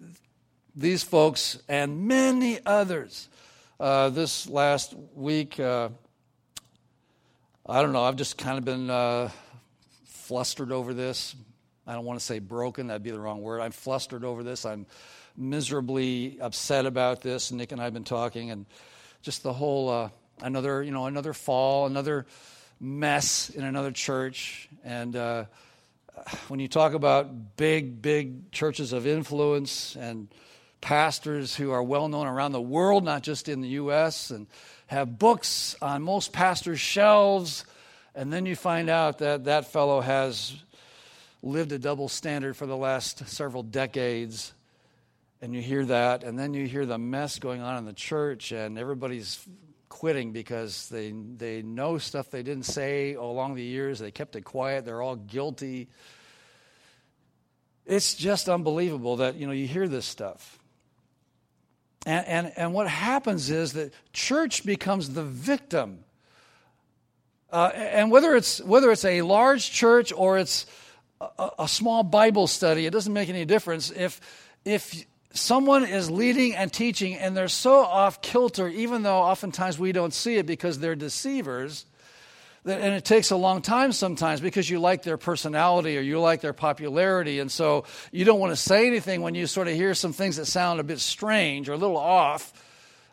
[0.75, 3.29] these folks and many others
[3.79, 5.89] uh, this last week, uh,
[7.65, 9.29] I don't know, I've just kind of been uh,
[10.05, 11.35] flustered over this.
[11.89, 13.61] I don't want to say broken, that'd be the wrong word.
[13.61, 14.63] I'm flustered over this.
[14.63, 14.85] I'm
[15.35, 17.51] miserably upset about this.
[17.51, 18.67] Nick and I have been talking, and
[19.23, 22.27] just the whole uh, another, you know, another fall, another
[22.79, 24.69] mess in another church.
[24.83, 25.45] And uh,
[26.47, 30.27] when you talk about big, big churches of influence and
[30.81, 34.45] pastors who are well known around the world, not just in the U.S., and
[34.85, 37.65] have books on most pastors' shelves.
[38.13, 40.55] And then you find out that that fellow has
[41.41, 44.53] lived a double standard for the last several decades.
[45.41, 48.51] And you hear that, and then you hear the mess going on in the church,
[48.51, 49.39] and everybody's
[49.87, 53.99] quitting because they, they know stuff they didn't say along the years.
[53.99, 54.85] They kept it quiet.
[54.85, 55.87] They're all guilty.
[57.85, 60.59] It's just unbelievable that, you know, you hear this stuff.
[62.05, 66.03] And, and, and what happens is that church becomes the victim.
[67.51, 70.65] Uh, and whether it's, whether it's a large church or it's
[71.21, 73.91] a, a small Bible study, it doesn't make any difference.
[73.91, 74.21] If,
[74.65, 79.91] if someone is leading and teaching and they're so off kilter, even though oftentimes we
[79.91, 81.85] don't see it because they're deceivers,
[82.65, 86.41] and it takes a long time sometimes because you like their personality or you like
[86.41, 89.93] their popularity and so you don't want to say anything when you sort of hear
[89.93, 92.51] some things that sound a bit strange or a little off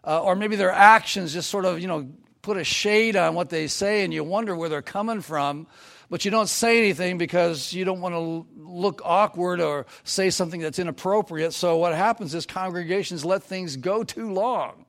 [0.04, 2.08] uh, or maybe their actions just sort of you know
[2.42, 5.66] put a shade on what they say and you wonder where they're coming from
[6.08, 10.60] but you don't say anything because you don't want to look awkward or say something
[10.60, 11.52] that's inappropriate.
[11.52, 14.84] So what happens is congregations let things go too long.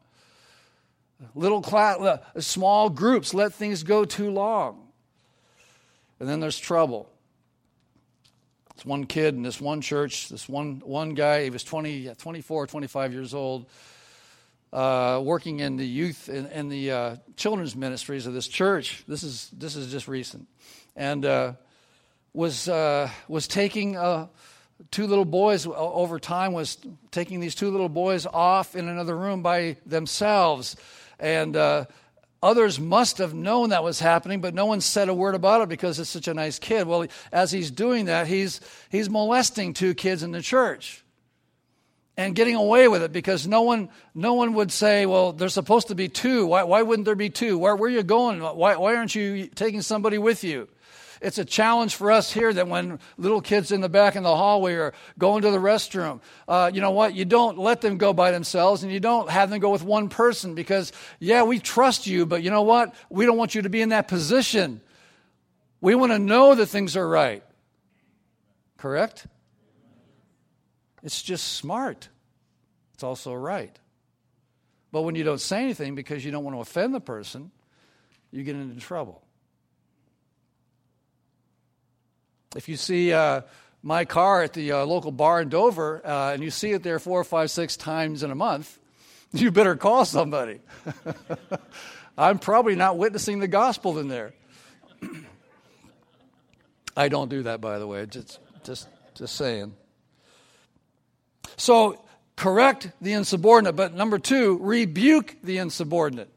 [1.33, 4.87] Little class, uh, small groups let things go too long.
[6.19, 7.09] And then there's trouble.
[8.75, 12.67] This one kid in this one church, this one, one guy, he was 20, 24,
[12.67, 13.65] 25 years old,
[14.71, 19.03] uh, working in the youth and the uh, children's ministries of this church.
[19.07, 20.47] This is, this is just recent.
[20.97, 21.53] And uh,
[22.33, 24.27] was, uh, was taking uh,
[24.91, 26.77] two little boys over time, was
[27.11, 30.75] taking these two little boys off in another room by themselves.
[31.17, 31.85] And uh,
[32.43, 35.69] Others must have known that was happening, but no one said a word about it
[35.69, 36.85] because it's such a nice kid.
[36.85, 41.03] Well, as he's doing that, he's, he's molesting two kids in the church
[42.15, 45.87] and getting away with it because no one, no one would say, well, there's supposed
[45.87, 46.45] to be two.
[46.45, 47.57] Why, why wouldn't there be two?
[47.57, 48.39] Where, where are you going?
[48.39, 50.67] Why, why aren't you taking somebody with you?
[51.21, 54.35] It's a challenge for us here that when little kids in the back in the
[54.35, 57.13] hallway are going to the restroom, uh, you know what?
[57.13, 60.09] You don't let them go by themselves and you don't have them go with one
[60.09, 62.93] person because, yeah, we trust you, but you know what?
[63.09, 64.81] We don't want you to be in that position.
[65.81, 67.43] We want to know that things are right.
[68.77, 69.27] Correct?
[71.03, 72.09] It's just smart.
[72.93, 73.77] It's also right.
[74.91, 77.51] But when you don't say anything because you don't want to offend the person,
[78.31, 79.23] you get into trouble.
[82.57, 83.41] If you see uh,
[83.83, 86.97] my car at the uh, local bar in Dover uh, and you see it there
[86.97, 88.79] four, five, six times in a month,
[89.31, 90.59] you better call somebody.
[92.17, 94.33] I'm probably not witnessing the gospel in there.
[96.97, 98.07] I don't do that, by the way.
[98.07, 99.75] Just, just, just saying.
[101.57, 102.03] So,
[102.35, 106.31] correct the insubordinate, but number two, rebuke the insubordinate.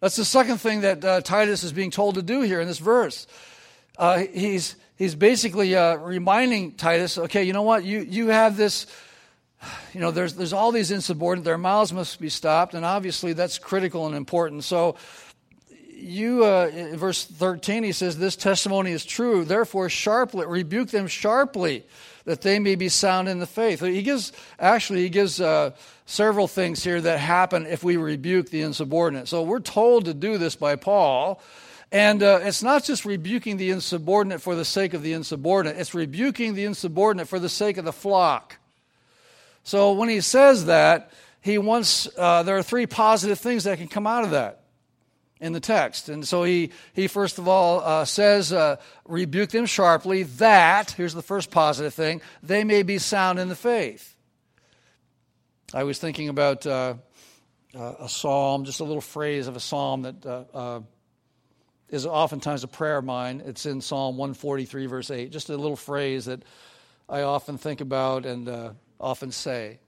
[0.00, 2.78] That's the second thing that uh, Titus is being told to do here in this
[2.78, 3.26] verse.
[3.98, 7.84] Uh, he's he's basically uh, reminding Titus, okay, you know what?
[7.84, 8.86] You, you have this,
[9.92, 13.58] you know, there's, there's all these insubordinate, their mouths must be stopped, and obviously that's
[13.58, 14.64] critical and important.
[14.64, 14.96] So,
[15.96, 21.06] you, uh, in verse 13, he says, This testimony is true, therefore, sharply, rebuke them
[21.06, 21.84] sharply,
[22.24, 23.80] that they may be sound in the faith.
[23.80, 25.70] He gives, actually, he gives uh,
[26.04, 29.28] several things here that happen if we rebuke the insubordinate.
[29.28, 31.40] So, we're told to do this by Paul.
[31.94, 35.94] And uh, it's not just rebuking the insubordinate for the sake of the insubordinate, it's
[35.94, 38.56] rebuking the insubordinate for the sake of the flock.
[39.62, 43.86] So when he says that, he wants, uh, there are three positive things that can
[43.86, 44.64] come out of that
[45.40, 46.08] in the text.
[46.08, 51.14] And so he, he first of all uh, says, uh, rebuke them sharply, that, here's
[51.14, 54.16] the first positive thing, they may be sound in the faith.
[55.72, 56.94] I was thinking about uh,
[57.72, 60.80] a psalm, just a little phrase of a psalm that uh, uh,
[61.94, 63.40] is oftentimes a prayer of mine.
[63.46, 65.30] It's in Psalm 143, verse 8.
[65.30, 66.42] Just a little phrase that
[67.08, 69.78] I often think about and uh, often say.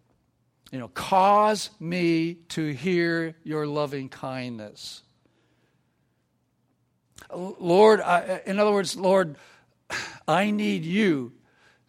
[0.71, 5.03] You know, cause me to hear your loving kindness.
[7.35, 9.37] Lord, I, in other words, Lord,
[10.29, 11.33] I need you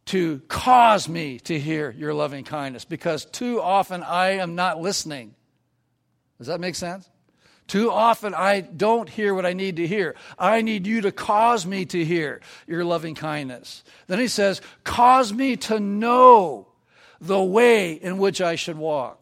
[0.05, 5.35] to cause me to hear your loving kindness because too often I am not listening.
[6.39, 7.07] Does that make sense?
[7.67, 10.15] Too often I don't hear what I need to hear.
[10.39, 13.83] I need you to cause me to hear your loving kindness.
[14.07, 16.67] Then he says, Cause me to know
[17.19, 19.19] the way in which I should walk.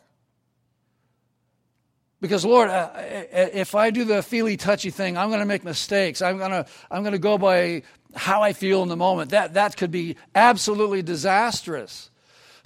[2.22, 6.22] Because, Lord, if I do the feely touchy thing, I'm going to make mistakes.
[6.22, 7.84] I'm going to, I'm going to go by
[8.16, 9.32] how I feel in the moment.
[9.32, 12.10] That, that could be absolutely disastrous.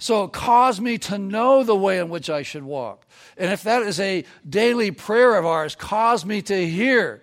[0.00, 3.06] So, cause me to know the way in which I should walk.
[3.36, 7.20] And if that is a daily prayer of ours, cause me to hear,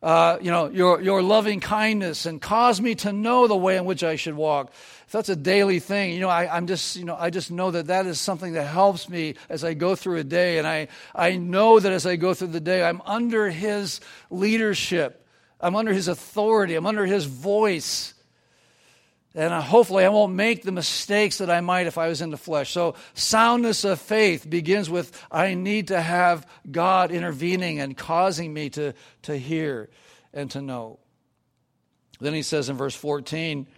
[0.00, 3.86] uh, you know, your, your loving kindness and cause me to know the way in
[3.86, 4.72] which I should walk.
[5.06, 7.72] If that's a daily thing, you know, I, I'm just, you know, I just know
[7.72, 10.58] that that is something that helps me as I go through a day.
[10.58, 14.00] And I, I know that as I go through the day, I'm under His
[14.30, 15.26] leadership.
[15.60, 16.76] I'm under His authority.
[16.76, 18.14] I'm under His voice.
[19.34, 22.36] And hopefully, I won't make the mistakes that I might if I was in the
[22.36, 22.72] flesh.
[22.72, 28.70] So, soundness of faith begins with I need to have God intervening and causing me
[28.70, 29.88] to, to hear
[30.32, 30.98] and to know.
[32.20, 33.68] Then he says in verse 14,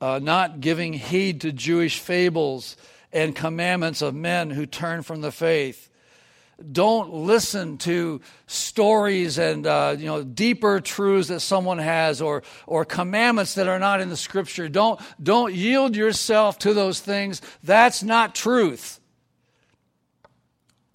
[0.00, 2.76] uh, not giving heed to Jewish fables
[3.12, 5.88] and commandments of men who turn from the faith
[6.72, 12.84] don't listen to stories and uh, you know deeper truths that someone has or or
[12.84, 14.68] commandments that are not in the scripture.
[14.68, 17.42] Don't don't yield yourself to those things.
[17.62, 19.00] That's not truth.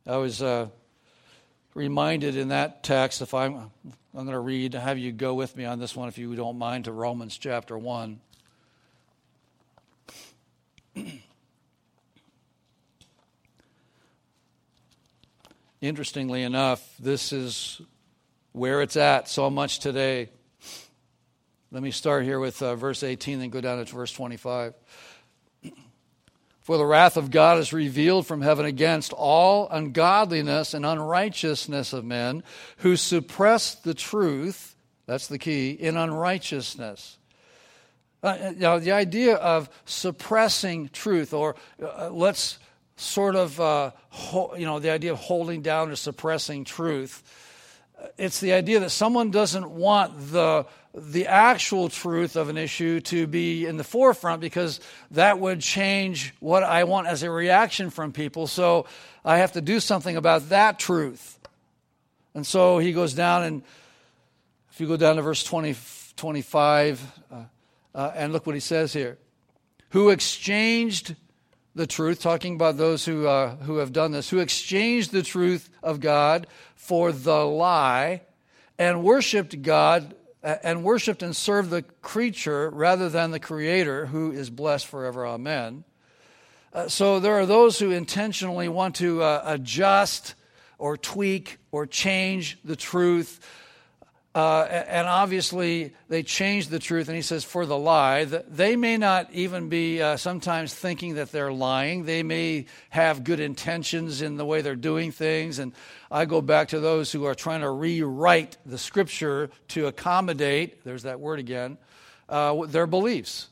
[0.07, 0.67] I was uh,
[1.73, 3.71] reminded in that text, if I'm,
[4.13, 6.57] I'm going to read, have you go with me on this one, if you don't
[6.57, 8.19] mind, to Romans chapter 1.
[15.81, 17.81] Interestingly enough, this is
[18.51, 20.29] where it's at so much today.
[21.71, 24.75] Let me start here with uh, verse 18 and go down to verse 25.
[26.59, 32.05] For the wrath of God is revealed from heaven against all ungodliness and unrighteousness of
[32.05, 32.43] men
[32.77, 34.75] who suppress the truth,
[35.07, 37.17] that's the key, in unrighteousness.
[38.21, 42.59] Uh, now, the idea of suppressing truth, or uh, let's
[43.01, 47.23] sort of, uh, ho- you know, the idea of holding down or suppressing truth,
[48.17, 53.25] it's the idea that someone doesn't want the the actual truth of an issue to
[53.25, 54.81] be in the forefront because
[55.11, 58.45] that would change what I want as a reaction from people.
[58.45, 58.87] So
[59.23, 61.39] I have to do something about that truth.
[62.35, 63.63] And so he goes down, and
[64.73, 65.77] if you go down to verse 20,
[66.17, 67.35] 25, uh,
[67.95, 69.17] uh, and look what he says here
[69.91, 71.15] who exchanged
[71.75, 75.69] the truth, talking about those who, uh, who have done this, who exchanged the truth
[75.81, 78.21] of God for the lie
[78.77, 84.49] and worshiped God and worshiped and served the creature rather than the creator who is
[84.49, 85.25] blessed forever.
[85.25, 85.83] Amen.
[86.73, 90.35] Uh, so there are those who intentionally want to uh, adjust
[90.77, 93.39] or tweak or change the truth
[94.33, 98.23] uh, and obviously, they change the truth, and he says, for the lie.
[98.23, 102.05] They may not even be uh, sometimes thinking that they're lying.
[102.05, 105.59] They may have good intentions in the way they're doing things.
[105.59, 105.73] And
[106.09, 111.03] I go back to those who are trying to rewrite the scripture to accommodate, there's
[111.03, 111.77] that word again,
[112.29, 113.49] uh, their beliefs.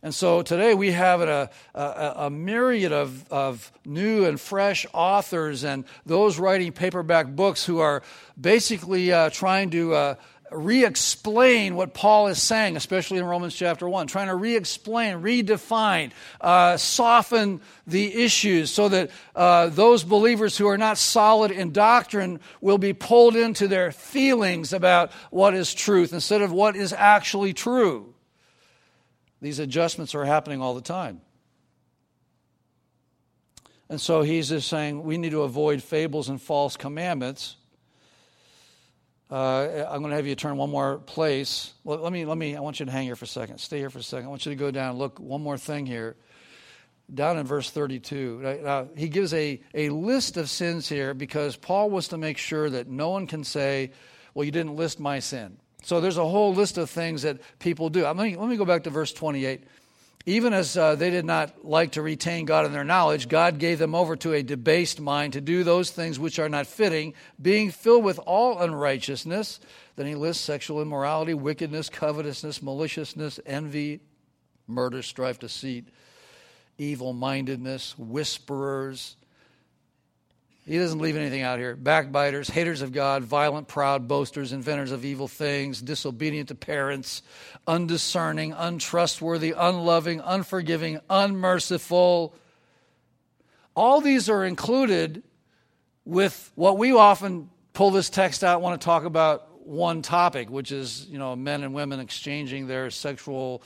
[0.00, 5.64] And so today we have a, a, a, myriad of, of new and fresh authors
[5.64, 8.04] and those writing paperback books who are
[8.40, 10.14] basically uh, trying to uh,
[10.52, 15.16] re explain what Paul is saying, especially in Romans chapter 1, trying to re explain,
[15.16, 21.72] redefine, uh, soften the issues so that uh, those believers who are not solid in
[21.72, 26.92] doctrine will be pulled into their feelings about what is truth instead of what is
[26.92, 28.14] actually true.
[29.40, 31.20] These adjustments are happening all the time.
[33.88, 37.56] And so he's just saying we need to avoid fables and false commandments.
[39.30, 41.72] Uh, I'm going to have you turn one more place.
[41.84, 43.58] Well, let me, let me, I want you to hang here for a second.
[43.58, 44.26] Stay here for a second.
[44.26, 46.16] I want you to go down and look one more thing here.
[47.12, 48.60] Down in verse 32.
[48.62, 52.68] Now, he gives a, a list of sins here because Paul wants to make sure
[52.68, 53.92] that no one can say,
[54.34, 55.58] well, you didn't list my sin.
[55.82, 58.02] So there's a whole list of things that people do.
[58.02, 59.64] Let me, let me go back to verse 28.
[60.26, 63.78] Even as uh, they did not like to retain God in their knowledge, God gave
[63.78, 67.70] them over to a debased mind to do those things which are not fitting, being
[67.70, 69.60] filled with all unrighteousness.
[69.96, 74.00] Then he lists sexual immorality, wickedness, covetousness, maliciousness, envy,
[74.66, 75.88] murder, strife, deceit,
[76.76, 79.16] evil mindedness, whisperers
[80.68, 81.74] he doesn't leave anything out here.
[81.74, 87.22] Backbiters, haters of God, violent, proud, boasters, inventors of evil things, disobedient to parents,
[87.66, 92.34] undiscerning, untrustworthy, unloving, unforgiving, unmerciful.
[93.74, 95.22] All these are included
[96.04, 100.70] with what we often pull this text out, want to talk about one topic, which
[100.70, 103.62] is, you know, men and women exchanging their sexual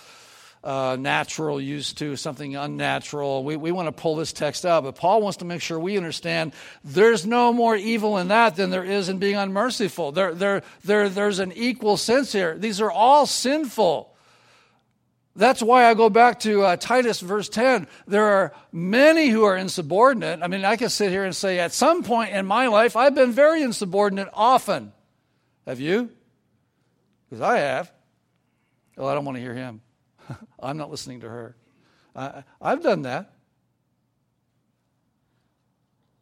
[0.65, 3.43] uh, natural used to something unnatural.
[3.43, 5.97] We, we want to pull this text out, but Paul wants to make sure we
[5.97, 6.53] understand
[6.85, 10.13] there's no more evil in that than there is in being unmerciful.
[10.13, 12.57] There, there, there, there's an equal sense here.
[12.57, 14.15] These are all sinful.
[15.35, 17.89] That's why I go back to uh, Titus verse 10.
[18.07, 20.43] There are many who are insubordinate.
[20.43, 23.15] I mean, I can sit here and say, at some point in my life, I've
[23.15, 24.93] been very insubordinate often.
[25.67, 26.11] Have you?
[27.29, 27.91] Because I have.
[28.97, 29.81] Well, I don't want to hear him.
[30.61, 31.57] I'm not listening to her.
[32.15, 33.33] I, have done that.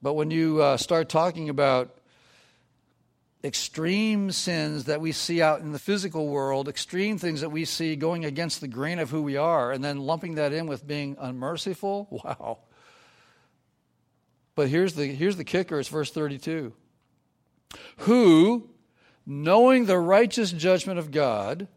[0.02, 1.96] But when you uh, start talking about
[3.42, 7.96] extreme sins that we see out in the physical world, extreme things that we see
[7.96, 11.16] going against the grain of who we are, and then lumping that in with being
[11.18, 12.58] unmerciful, wow.
[14.54, 16.72] But here's the, here's the kicker it's verse 32.
[17.98, 18.68] Who,
[19.26, 21.68] knowing the righteous judgment of God,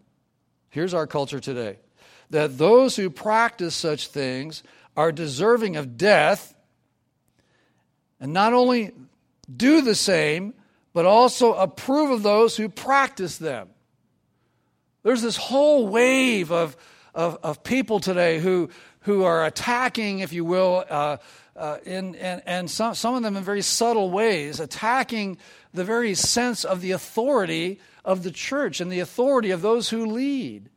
[0.69, 1.77] here's our culture today
[2.33, 4.63] that those who practice such things
[4.97, 6.55] are deserving of death,
[8.19, 8.91] and not only
[9.55, 10.55] do the same,
[10.93, 13.69] but also approve of those who practice them.
[15.03, 16.75] There's this whole wave of,
[17.13, 18.71] of, of people today who,
[19.01, 21.17] who are attacking, if you will, uh,
[21.55, 25.37] uh, in, and, and some, some of them in very subtle ways, attacking
[25.71, 30.07] the very sense of the authority of the church and the authority of those who
[30.07, 30.71] lead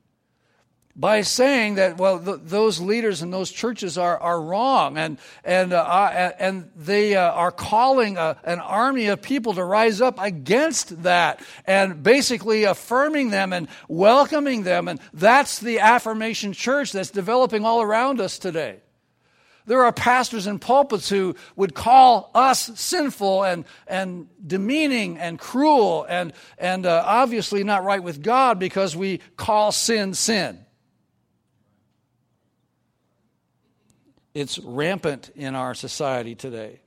[0.96, 5.72] by saying that well th- those leaders and those churches are, are wrong and and
[5.72, 11.02] uh, and they uh, are calling a, an army of people to rise up against
[11.02, 17.64] that and basically affirming them and welcoming them and that's the affirmation church that's developing
[17.64, 18.78] all around us today
[19.66, 26.06] there are pastors in pulpits who would call us sinful and, and demeaning and cruel
[26.08, 30.65] and, and uh, obviously not right with God because we call sin sin.
[34.36, 36.80] It's rampant in our society today.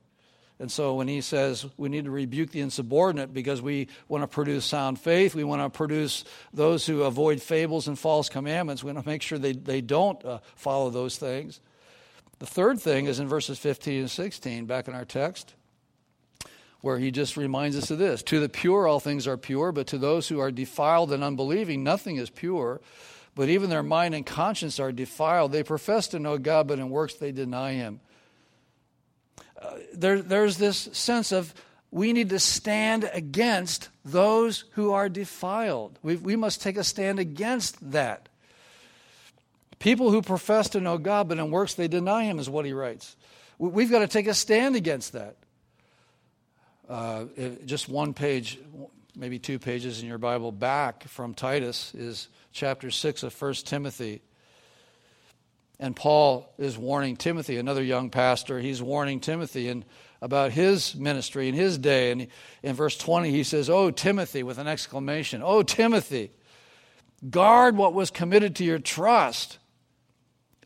[0.60, 4.28] And so when he says we need to rebuke the insubordinate because we want to
[4.28, 6.22] produce sound faith, we want to produce
[6.54, 10.24] those who avoid fables and false commandments, we want to make sure they, they don't
[10.24, 11.58] uh, follow those things.
[12.38, 15.54] The third thing is in verses 15 and 16, back in our text,
[16.82, 19.88] where he just reminds us of this To the pure, all things are pure, but
[19.88, 22.80] to those who are defiled and unbelieving, nothing is pure
[23.34, 25.52] but even their mind and conscience are defiled.
[25.52, 28.00] They profess to know God, but in works they deny Him.
[29.60, 31.54] Uh, there, there's this sense of
[31.90, 35.98] we need to stand against those who are defiled.
[36.02, 38.28] we we must take a stand against that.
[39.78, 42.72] People who profess to know God, but in works they deny Him, is what he
[42.72, 43.16] writes.
[43.58, 45.36] We've got to take a stand against that.
[46.88, 47.24] Uh,
[47.66, 48.58] just one page,
[49.14, 54.22] maybe two pages in your Bible back from Titus is chapter 6 of 1 Timothy.
[55.78, 59.84] And Paul is warning Timothy, another young pastor, he's warning Timothy and
[60.20, 62.10] about his ministry in his day.
[62.10, 62.26] And
[62.62, 66.32] in verse 20, he says, Oh, Timothy, with an exclamation, Oh, Timothy,
[67.28, 69.58] guard what was committed to your trust,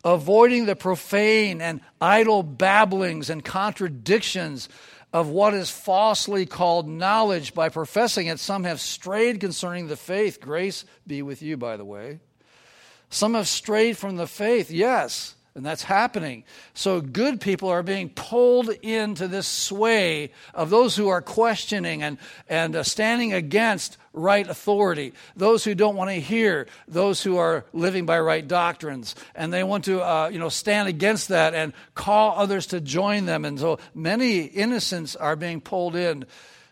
[0.05, 4.69] avoiding the profane and idle babblings and contradictions
[5.15, 7.55] of what is falsely called knowledge.
[7.55, 10.41] By professing it, some have strayed concerning the faith.
[10.41, 12.19] Grace be with you, by the way.
[13.11, 16.43] Some have strayed from the faith, yes, and that's happening.
[16.75, 22.19] So good people are being pulled into this sway of those who are questioning and,
[22.49, 27.67] and uh, standing against right authority, those who don't want to hear, those who are
[27.73, 31.75] living by right doctrines, and they want to, uh, you know, stand against that and
[31.95, 33.45] call others to join them.
[33.45, 36.25] And so many innocents are being pulled in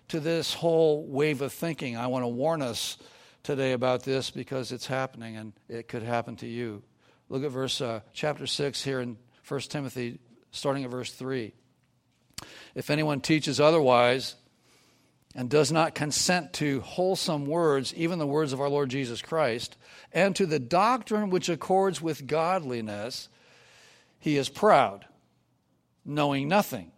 [0.08, 1.96] to this whole wave of thinking.
[1.96, 2.96] I want to warn us
[3.42, 6.82] today about this because it's happening and it could happen to you.
[7.28, 9.16] Look at verse uh, chapter six here in
[9.48, 10.20] 1 Timothy,
[10.52, 11.54] starting at verse three.
[12.74, 14.36] If anyone teaches otherwise
[15.34, 19.76] and does not consent to wholesome words, even the words of our Lord Jesus Christ,
[20.12, 23.28] and to the doctrine which accords with godliness,
[24.18, 25.06] he is proud,
[26.04, 26.92] knowing nothing,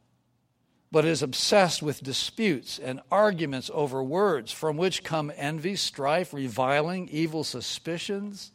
[0.91, 7.09] but is obsessed with disputes and arguments over words, from which come envy, strife, reviling,
[7.09, 8.53] evil suspicions.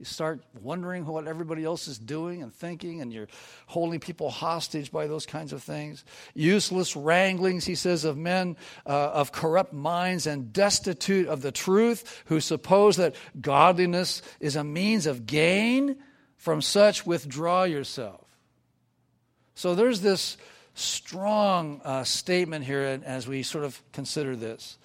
[0.00, 3.28] You start wondering what everybody else is doing and thinking, and you're
[3.66, 6.06] holding people hostage by those kinds of things.
[6.32, 12.22] Useless wranglings, he says, of men uh, of corrupt minds and destitute of the truth,
[12.24, 15.96] who suppose that godliness is a means of gain.
[16.38, 18.26] From such, withdraw yourself.
[19.54, 20.38] So there's this
[20.72, 24.78] strong uh, statement here as we sort of consider this.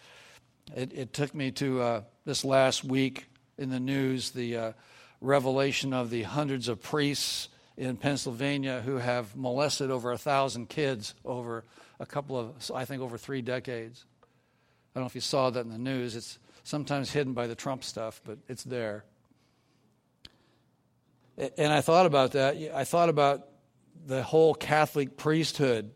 [0.76, 4.72] It, it took me to uh, this last week in the news, the uh,
[5.26, 11.14] revelation of the hundreds of priests in Pennsylvania who have molested over a thousand kids
[11.26, 11.66] over
[12.00, 14.06] a couple of, I think, over three decades.
[14.24, 16.16] I don't know if you saw that in the news.
[16.16, 19.04] It's sometimes hidden by the Trump stuff, but it's there.
[21.38, 22.56] And I thought about that.
[22.74, 23.48] I thought about
[24.06, 25.92] the whole Catholic priesthood,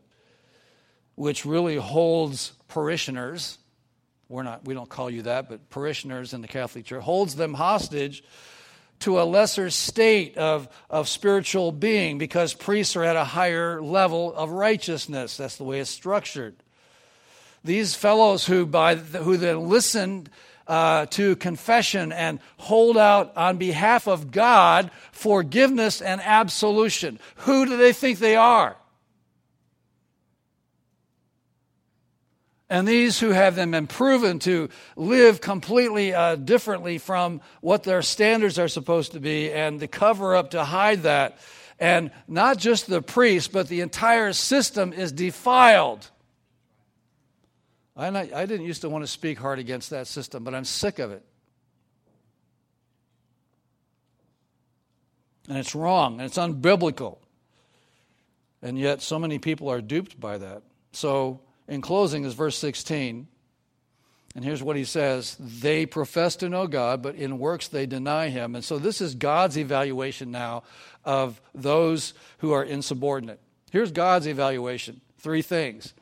[1.15, 3.57] which really holds parishioners.
[4.27, 7.53] We're not, we don't call you that, but parishioners in the Catholic Church holds them
[7.53, 8.23] hostage
[8.99, 14.33] to a lesser state of, of spiritual being because priests are at a higher level
[14.33, 15.37] of righteousness.
[15.37, 16.55] That's the way it's structured.
[17.63, 20.29] These fellows who, by, who then listened
[20.67, 27.19] uh, to confession and hold out on behalf of God forgiveness and absolution.
[27.37, 28.77] Who do they think they are?
[32.70, 38.03] And these who have then been proven to live completely uh, differently from what their
[38.03, 41.39] standards are supposed to be, and the cover up to hide that.
[41.80, 46.09] And not just the priest, but the entire system is defiled.
[47.97, 50.65] I, not, I didn't used to want to speak hard against that system, but I'm
[50.65, 51.24] sick of it.
[55.47, 57.17] And it's wrong and it's unbiblical.
[58.61, 60.63] And yet, so many people are duped by that.
[60.91, 61.39] So,
[61.70, 63.28] in closing, is verse 16.
[64.36, 68.30] And here's what he says They profess to know God, but in works they deny
[68.30, 68.55] him.
[68.55, 70.63] And so, this is God's evaluation now
[71.05, 73.39] of those who are insubordinate.
[73.72, 75.93] Here's God's evaluation three things.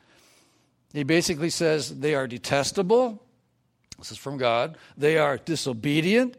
[0.94, 3.24] He basically says they are detestable.
[3.98, 4.78] This is from God.
[4.96, 6.38] They are disobedient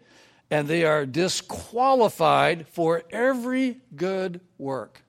[0.50, 5.02] and they are disqualified for every good work.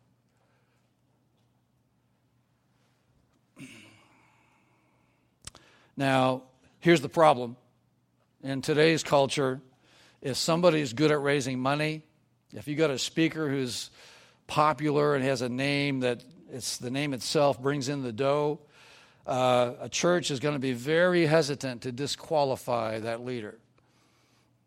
[5.99, 6.43] Now,
[6.79, 7.57] here's the problem.
[8.41, 9.59] In today's culture,
[10.21, 12.03] if somebody's good at raising money,
[12.53, 13.89] if you got a speaker who's
[14.47, 16.23] popular and has a name that
[16.53, 18.61] it's the name itself brings in the dough,
[19.27, 23.59] uh, a church is going to be very hesitant to disqualify that leader.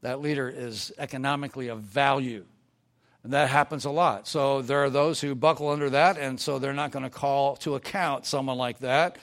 [0.03, 2.45] That leader is economically of value.
[3.25, 4.29] And that happens a lot.
[4.29, 7.57] So there are those who buckle under that, and so they're not going to call
[7.57, 9.17] to account someone like that.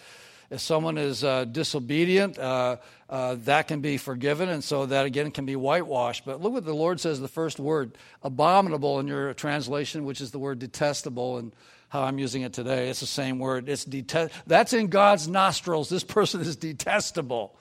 [0.50, 2.78] If someone is uh, disobedient, uh,
[3.08, 6.26] uh, that can be forgiven, and so that again can be whitewashed.
[6.26, 10.32] But look what the Lord says the first word, abominable in your translation, which is
[10.32, 11.54] the word detestable, and
[11.89, 12.89] how I'm using it today.
[12.89, 13.70] It's the same word.
[13.70, 15.89] It's detest- That's in God's nostrils.
[15.89, 17.56] This person is detestable.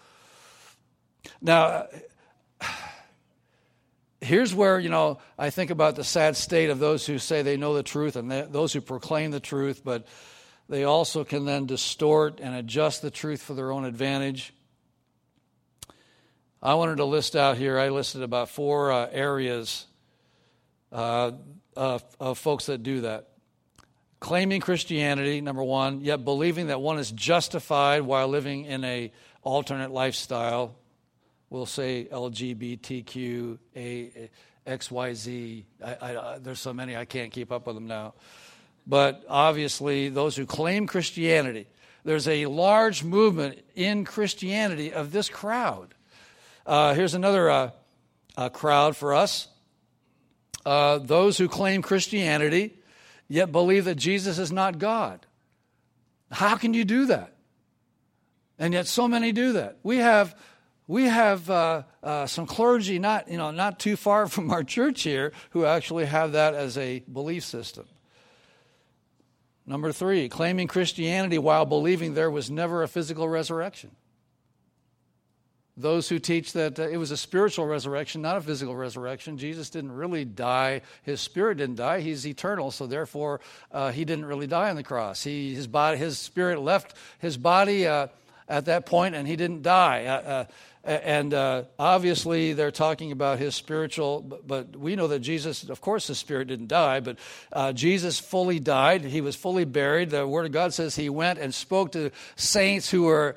[1.40, 1.86] Now,
[4.20, 7.56] here's where, you know, I think about the sad state of those who say they
[7.56, 10.06] know the truth and those who proclaim the truth, but
[10.68, 14.52] they also can then distort and adjust the truth for their own advantage.
[16.62, 19.86] I wanted to list out here, I listed about four uh, areas
[20.92, 21.32] uh,
[21.76, 23.28] of, of folks that do that.
[24.20, 29.12] Claiming Christianity, number one, yet believing that one is justified while living in a
[29.42, 30.74] alternate lifestyle.
[31.50, 34.30] We'll say LGBTQ, A,
[34.66, 35.64] XYZ.
[35.82, 38.14] I, I, there's so many I can't keep up with them now
[38.88, 41.66] but obviously those who claim Christianity.
[42.04, 45.94] There's a large movement in Christianity of this crowd.
[46.64, 47.70] Uh, here's another uh,
[48.36, 49.48] uh, crowd for us
[50.64, 52.78] uh, those who claim Christianity
[53.28, 55.24] yet believe that Jesus is not God.
[56.30, 57.34] How can you do that?
[58.58, 59.78] And yet, so many do that.
[59.82, 60.34] We have
[60.86, 65.02] we have uh, uh, some clergy not, you know, not too far from our church
[65.02, 67.86] here who actually have that as a belief system.
[69.68, 73.90] Number three, claiming Christianity while believing there was never a physical resurrection.
[75.76, 79.36] Those who teach that uh, it was a spiritual resurrection, not a physical resurrection.
[79.36, 80.80] Jesus didn't really die.
[81.02, 82.00] His spirit didn't die.
[82.00, 83.40] He's eternal, so therefore
[83.70, 85.22] uh, he didn't really die on the cross.
[85.22, 88.08] He, his, body, his spirit left his body uh,
[88.48, 90.06] at that point, and he didn't die.
[90.06, 90.44] Uh, uh,
[90.84, 96.06] and uh, obviously, they're talking about his spiritual, but we know that Jesus, of course,
[96.06, 97.18] his spirit didn't die, but
[97.52, 99.04] uh, Jesus fully died.
[99.04, 100.10] He was fully buried.
[100.10, 103.36] The Word of God says he went and spoke to saints who were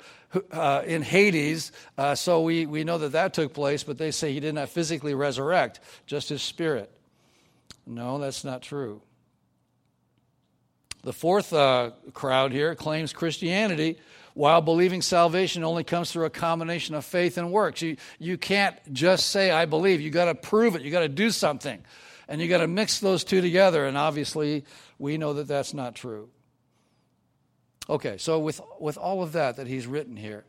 [0.50, 1.72] uh, in Hades.
[1.98, 4.68] Uh, so we, we know that that took place, but they say he did not
[4.68, 6.90] physically resurrect, just his spirit.
[7.86, 9.02] No, that's not true.
[11.02, 13.98] The fourth uh, crowd here claims Christianity
[14.34, 17.82] while believing salvation only comes through a combination of faith and works.
[17.82, 20.00] You, you can't just say, I believe.
[20.00, 20.82] You got to prove it.
[20.82, 21.82] You got to do something.
[22.28, 23.86] And you got to mix those two together.
[23.86, 24.64] And obviously,
[24.98, 26.30] we know that that's not true.
[27.90, 30.44] Okay, so with, with all of that that he's written here,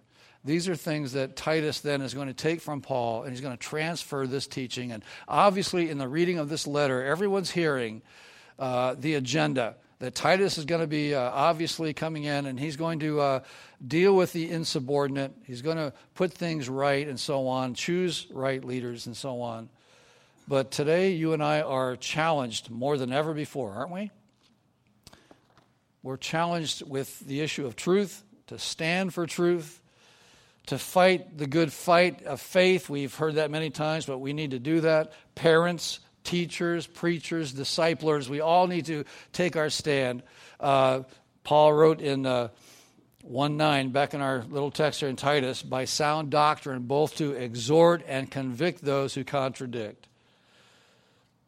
[0.46, 3.56] these are things that Titus then is going to take from Paul and he's going
[3.58, 4.92] to transfer this teaching.
[4.92, 8.02] And obviously, in the reading of this letter, everyone's hearing
[8.60, 12.76] uh, the agenda that Titus is going to be uh, obviously coming in and he's
[12.76, 13.39] going to uh,
[13.88, 15.32] deal with the insubordinate.
[15.45, 19.70] He's going to put things right and so on, choose right leaders and so on.
[20.45, 24.12] But today, you and I are challenged more than ever before, aren't we?
[26.01, 29.80] We're challenged with the issue of truth, to stand for truth,
[30.66, 32.89] to fight the good fight of faith.
[32.89, 35.14] We've heard that many times, but we need to do that.
[35.34, 40.24] Parents, teachers, preachers, disciplers, we all need to take our stand.
[40.60, 41.04] Uh,
[41.44, 42.50] Paul wrote in uh,
[43.24, 47.32] 1 9, back in our little text here in Titus, by sound doctrine, both to
[47.32, 50.08] exhort and convict those who contradict.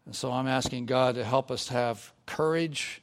[0.06, 3.02] And so I'm asking God to help us have courage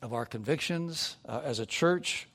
[0.00, 2.28] of our convictions uh, as a church,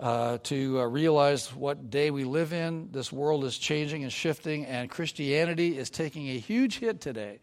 [0.00, 2.88] uh, to uh, realize what day we live in.
[2.92, 7.40] This world is changing and shifting, and Christianity is taking a huge hit today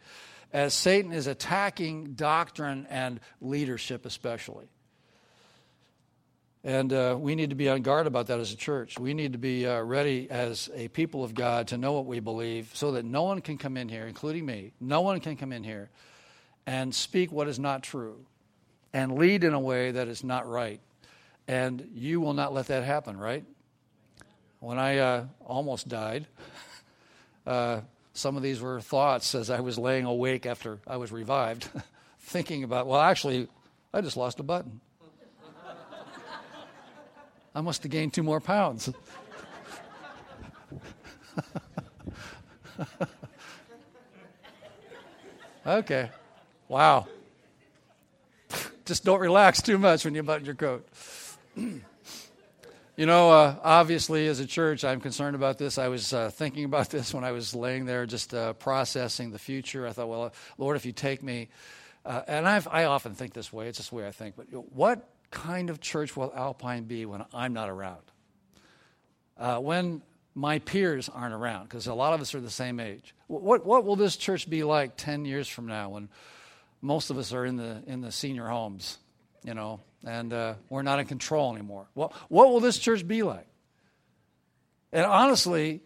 [0.55, 4.69] as Satan is attacking doctrine and leadership, especially.
[6.63, 8.97] And uh, we need to be on guard about that as a church.
[8.97, 12.21] We need to be uh, ready as a people of God to know what we
[12.21, 15.51] believe so that no one can come in here, including me, no one can come
[15.51, 15.89] in here
[16.65, 18.25] and speak what is not true
[18.93, 20.79] and lead in a way that is not right.
[21.49, 23.43] And you will not let that happen, right?
[24.61, 26.27] When I uh, almost died,
[27.45, 27.81] uh,
[28.15, 31.67] some of these were thoughts as I was laying awake after I was revived,
[32.19, 33.49] thinking about, well, actually,
[33.93, 34.79] I just lost a button.
[37.53, 38.89] I must have gained two more pounds.
[45.67, 46.09] okay.
[46.69, 47.07] Wow.
[48.85, 50.87] Just don't relax too much when you button your coat.
[52.97, 55.77] you know, uh, obviously, as a church, I'm concerned about this.
[55.77, 59.39] I was uh, thinking about this when I was laying there, just uh, processing the
[59.39, 59.85] future.
[59.87, 61.49] I thought, well, Lord, if you take me,
[62.05, 64.45] uh, and I've, I often think this way, it's just the way I think, but
[64.73, 68.01] what kind of church will Alpine be when I'm not around?
[69.37, 70.01] Uh, when
[70.33, 73.15] my peers aren't around, because a lot of us are the same age.
[73.27, 76.09] What, what will this church be like 10 years from now when
[76.81, 78.97] most of us are in the, in the senior homes,
[79.45, 81.87] you know, and uh, we're not in control anymore?
[81.93, 83.47] What, what will this church be like?
[84.91, 85.81] And honestly,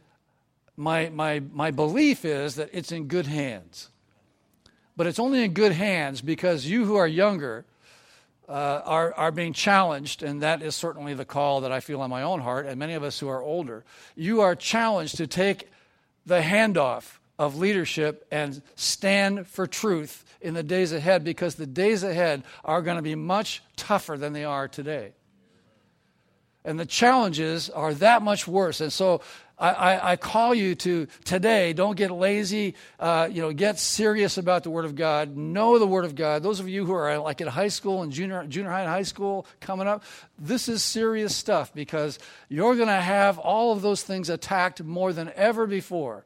[0.78, 3.89] my, my, my belief is that it's in good hands.
[4.95, 7.66] But it's only in good hands because you who are younger
[8.47, 12.10] uh, are, are being challenged, and that is certainly the call that I feel on
[12.10, 13.86] my own heart, and many of us who are older.
[14.16, 15.70] You are challenged to take
[16.26, 22.04] the handoff of leadership and stand for truth in the days ahead because the days
[22.04, 25.14] ahead are going to be much tougher than they are today.
[26.66, 28.82] And the challenges are that much worse.
[28.82, 29.22] And so
[29.58, 32.76] I, I, I call you to today, don't get lazy.
[33.00, 35.38] Uh, you know, get serious about the Word of God.
[35.38, 36.44] Know the Word of God.
[36.44, 39.04] Those of you who are like in high school and junior, junior high and high
[39.04, 40.04] school coming up,
[40.38, 42.20] this is serious stuff because
[42.50, 46.26] you're going to have all of those things attacked more than ever before.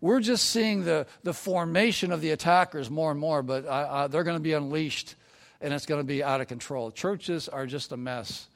[0.00, 4.08] We're just seeing the, the formation of the attackers more and more, but uh, uh,
[4.08, 5.16] they're going to be unleashed
[5.60, 6.90] and it's going to be out of control.
[6.92, 8.46] Churches are just a mess.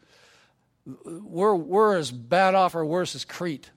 [1.04, 3.70] We're, we're as bad off or worse as Crete.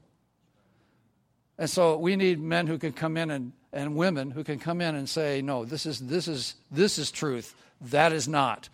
[1.57, 4.81] And so we need men who can come in and, and women who can come
[4.81, 8.69] in and say, no, this is, this, is, this is truth, that is not,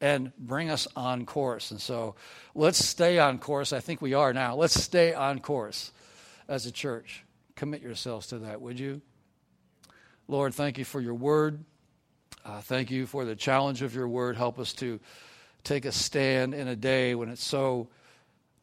[0.00, 1.70] and bring us on course.
[1.70, 2.14] And so
[2.54, 3.72] let's stay on course.
[3.72, 4.54] I think we are now.
[4.54, 5.92] Let's stay on course
[6.46, 7.23] as a church.
[7.56, 9.00] Commit yourselves to that, would you?
[10.26, 11.64] Lord, thank you for your word.
[12.44, 14.36] Uh, thank you for the challenge of your word.
[14.36, 15.00] Help us to
[15.62, 17.88] take a stand in a day when it's so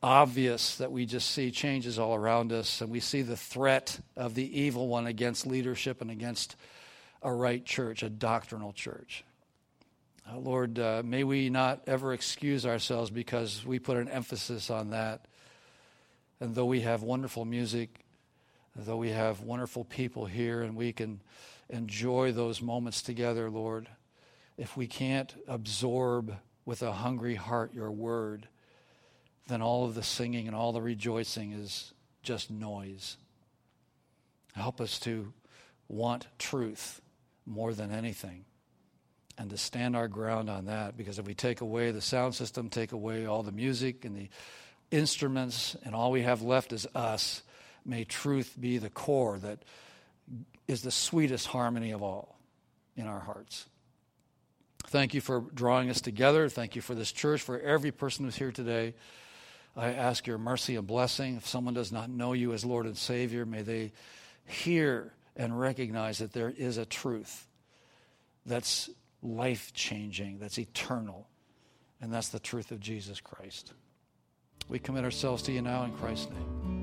[0.03, 4.35] obvious that we just see changes all around us and we see the threat of
[4.35, 6.55] the evil one against leadership and against
[7.21, 9.23] a right church, a doctrinal church.
[10.29, 14.91] Uh, Lord, uh, may we not ever excuse ourselves because we put an emphasis on
[14.91, 15.25] that.
[16.39, 18.03] And though we have wonderful music,
[18.76, 21.22] though we have wonderful people here and we can
[21.69, 23.88] enjoy those moments together, Lord,
[24.57, 28.47] if we can't absorb with a hungry heart your word,
[29.47, 31.93] then all of the singing and all the rejoicing is
[32.24, 33.17] just noise.
[34.53, 35.34] Help us to
[35.88, 37.01] want truth
[37.45, 38.45] more than anything
[39.38, 42.69] and to stand our ground on that because if we take away the sound system,
[42.69, 44.30] take away all the music and the
[44.91, 47.41] instruments, and all we have left is us,
[47.86, 49.63] may truth be the core that
[50.67, 52.38] is the sweetest harmony of all
[52.95, 53.65] in our hearts.
[54.88, 56.49] Thank you for drawing us together.
[56.49, 58.93] Thank you for this church, for every person who's here today.
[59.75, 61.38] I ask your mercy and blessing.
[61.38, 63.93] If someone does not know you as Lord and Savior, may they
[64.45, 67.47] hear and recognize that there is a truth
[68.45, 68.89] that's
[69.21, 71.27] life changing, that's eternal,
[72.01, 73.73] and that's the truth of Jesus Christ.
[74.67, 76.80] We commit ourselves to you now in Christ's name.